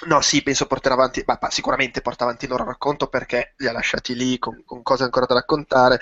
No, 0.05 0.21
sì, 0.21 0.43
penso 0.43 0.67
porterà 0.67 0.95
avanti, 0.95 1.23
ma, 1.27 1.39
ma, 1.41 1.51
sicuramente 1.51 2.01
porta 2.01 2.25
avanti 2.25 2.45
il 2.45 2.51
loro 2.51 2.65
racconto 2.65 3.07
perché 3.07 3.55
li 3.59 3.69
ha 3.69 3.73
lasciati 3.73 4.15
lì 4.15 4.39
con, 4.39 4.63
con 4.65 4.83
cose 4.83 5.05
ancora 5.05 5.27
da 5.27 5.35
raccontare. 5.35 6.01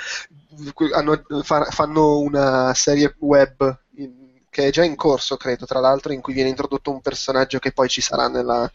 Hanno, 0.95 1.23
fa, 1.43 1.65
fanno 1.65 2.19
una 2.19 2.73
serie 2.75 3.15
web 3.19 3.79
in, 3.97 4.43
che 4.49 4.67
è 4.67 4.71
già 4.71 4.85
in 4.85 4.97
corso, 4.97 5.37
credo, 5.37 5.67
tra 5.67 5.81
l'altro, 5.81 6.13
in 6.13 6.21
cui 6.21 6.33
viene 6.33 6.49
introdotto 6.49 6.91
un 6.91 7.01
personaggio 7.01 7.59
che 7.59 7.73
poi 7.73 7.89
ci 7.89 8.01
sarà 8.01 8.29
nella, 8.29 8.71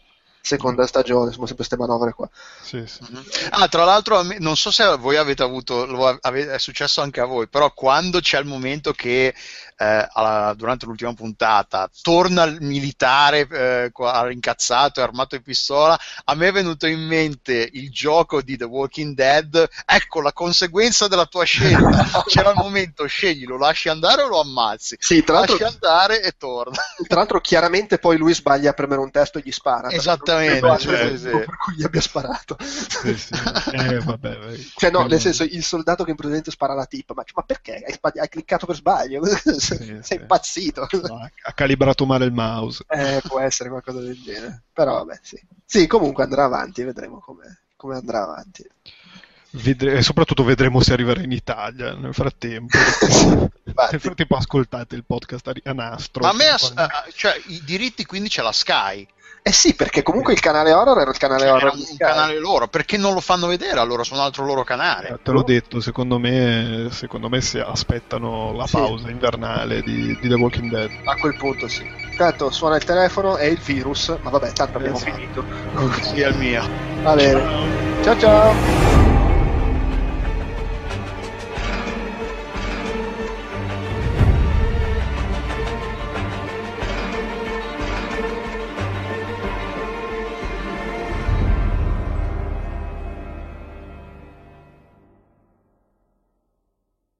seconda 0.46 0.86
stagione, 0.86 1.32
sono 1.32 1.46
sempre 1.46 1.66
queste 1.66 1.76
manovre 1.76 2.12
qua. 2.12 2.28
Sì, 2.62 2.84
sì. 2.86 3.00
Mm-hmm. 3.02 3.24
Ah, 3.50 3.68
tra 3.68 3.84
l'altro, 3.84 4.22
non 4.38 4.56
so 4.56 4.70
se 4.70 4.96
voi 4.96 5.16
avete 5.16 5.42
avuto, 5.42 6.20
è 6.20 6.58
successo 6.58 7.00
anche 7.00 7.20
a 7.20 7.24
voi, 7.24 7.48
però 7.48 7.72
quando 7.72 8.20
c'è 8.20 8.38
il 8.38 8.46
momento 8.46 8.92
che 8.92 9.34
eh, 9.76 10.08
alla, 10.12 10.54
durante 10.54 10.86
l'ultima 10.86 11.12
puntata 11.12 11.90
torna 12.02 12.44
il 12.44 12.58
militare 12.60 13.46
eh, 13.50 13.92
incazzato 14.30 15.00
e 15.00 15.02
armato 15.02 15.36
di 15.36 15.42
pistola, 15.42 15.98
a 16.24 16.34
me 16.34 16.48
è 16.48 16.52
venuto 16.52 16.86
in 16.86 17.00
mente 17.00 17.68
il 17.72 17.90
gioco 17.90 18.40
di 18.40 18.56
The 18.56 18.64
Walking 18.64 19.14
Dead, 19.14 19.68
ecco 19.84 20.20
la 20.20 20.32
conseguenza 20.32 21.08
della 21.08 21.26
tua 21.26 21.44
scelta, 21.44 22.22
c'era 22.26 22.50
il 22.50 22.56
momento, 22.56 23.06
scegli, 23.06 23.44
lo 23.46 23.58
lasci 23.58 23.88
andare 23.88 24.22
o 24.22 24.28
lo 24.28 24.40
ammazzi? 24.40 24.96
Sì, 24.98 25.22
tra 25.22 25.40
lasci 25.40 25.62
andare 25.62 26.22
e 26.22 26.32
torna. 26.36 26.76
Tra 27.06 27.18
l'altro 27.18 27.40
chiaramente 27.40 27.98
poi 27.98 28.16
lui 28.16 28.34
sbaglia 28.34 28.70
a 28.70 28.74
premere 28.74 29.00
un 29.00 29.10
testo 29.10 29.38
e 29.38 29.42
gli 29.44 29.52
spara. 29.52 29.90
Esattamente. 29.90 30.78
Cioè, 30.78 31.16
sì. 31.16 31.28
Per 31.28 31.56
cui 31.56 31.74
gli 31.76 31.84
abbia 31.84 32.00
sparato. 32.00 32.56
Sì, 32.60 33.16
sì. 33.16 33.32
Eh, 33.72 33.98
vabbè, 34.00 34.38
cioè 34.76 34.90
no, 34.90 35.06
nel 35.06 35.20
senso 35.20 35.42
il 35.42 35.62
soldato 35.62 36.04
che 36.04 36.10
in 36.10 36.16
presente 36.16 36.50
spara 36.50 36.74
la 36.74 36.86
tipa, 36.86 37.14
ma, 37.14 37.24
ma 37.34 37.42
perché? 37.42 37.82
Hai, 37.86 38.20
hai 38.20 38.28
cliccato 38.28 38.66
per 38.66 38.76
sbaglio? 38.76 39.22
Sei 39.74 40.00
sì. 40.02 40.14
impazzito. 40.14 40.86
No, 41.02 41.28
ha 41.42 41.52
calibrato 41.52 42.06
male 42.06 42.24
il 42.24 42.32
mouse. 42.32 42.84
Eh, 42.88 43.20
può 43.26 43.40
essere 43.40 43.68
qualcosa 43.68 44.00
del 44.00 44.20
genere. 44.22 44.62
Però 44.72 44.94
vabbè, 45.04 45.18
sì. 45.22 45.40
Sì, 45.64 45.86
comunque 45.86 46.24
andrà 46.24 46.44
avanti, 46.44 46.82
vedremo 46.84 47.18
come, 47.18 47.62
come 47.76 47.96
andrà 47.96 48.22
avanti. 48.22 48.64
Vedre- 49.50 49.94
e 49.94 50.02
soprattutto 50.02 50.44
vedremo 50.44 50.82
se 50.82 50.92
arriverà 50.92 51.22
in 51.22 51.32
Italia 51.32 51.94
nel 51.94 52.12
frattempo. 52.12 52.76
nel 53.90 54.00
frattempo 54.00 54.36
ascoltate 54.36 54.94
il 54.94 55.04
podcast 55.04 55.50
a 55.64 55.72
nastro. 55.72 56.22
Ma 56.22 56.30
a 56.30 56.34
me, 56.34 56.48
as- 56.48 56.74
cioè, 57.14 57.40
i 57.46 57.62
diritti 57.64 58.04
quindi 58.04 58.28
c'è 58.28 58.42
la 58.42 58.52
Sky. 58.52 59.06
Eh 59.46 59.52
sì, 59.52 59.76
perché 59.76 60.02
comunque 60.02 60.32
il 60.32 60.40
canale 60.40 60.72
horror 60.72 60.98
era 60.98 61.10
il 61.12 61.18
canale 61.18 61.42
cioè, 61.42 61.50
horror. 61.52 61.68
Era 61.68 61.76
un 61.76 61.96
canale 61.96 62.38
loro, 62.40 62.66
perché 62.66 62.96
non 62.96 63.14
lo 63.14 63.20
fanno 63.20 63.46
vedere 63.46 63.78
allora 63.78 64.02
su 64.02 64.14
un 64.14 64.18
altro 64.18 64.44
loro 64.44 64.64
canale? 64.64 65.10
Eh, 65.10 65.18
te 65.22 65.30
l'ho 65.30 65.44
detto, 65.44 65.80
secondo 65.80 66.18
me, 66.18 66.88
secondo 66.90 67.28
me 67.28 67.40
si 67.40 67.60
aspettano 67.60 68.52
la 68.54 68.66
pausa 68.68 69.06
sì. 69.06 69.12
invernale 69.12 69.82
di, 69.82 70.18
di, 70.20 70.28
The 70.28 70.34
Walking 70.34 70.68
Dead. 70.68 70.90
A 71.04 71.14
quel 71.14 71.36
punto 71.36 71.68
sì. 71.68 71.88
Tanto 72.16 72.50
suona 72.50 72.74
il 72.74 72.82
telefono 72.82 73.36
e 73.36 73.46
il 73.46 73.60
virus, 73.60 74.12
ma 74.20 74.30
vabbè, 74.30 74.50
tanto 74.50 74.78
abbiamo 74.78 74.96
esatto. 74.96 75.12
finito. 75.14 75.44
Sì, 76.00 76.20
è 76.22 76.26
il 76.26 76.36
mio. 76.38 76.68
Va 77.02 77.14
bene. 77.14 77.40
ciao. 78.02 78.18
ciao. 78.18 78.18
ciao. 78.18 79.15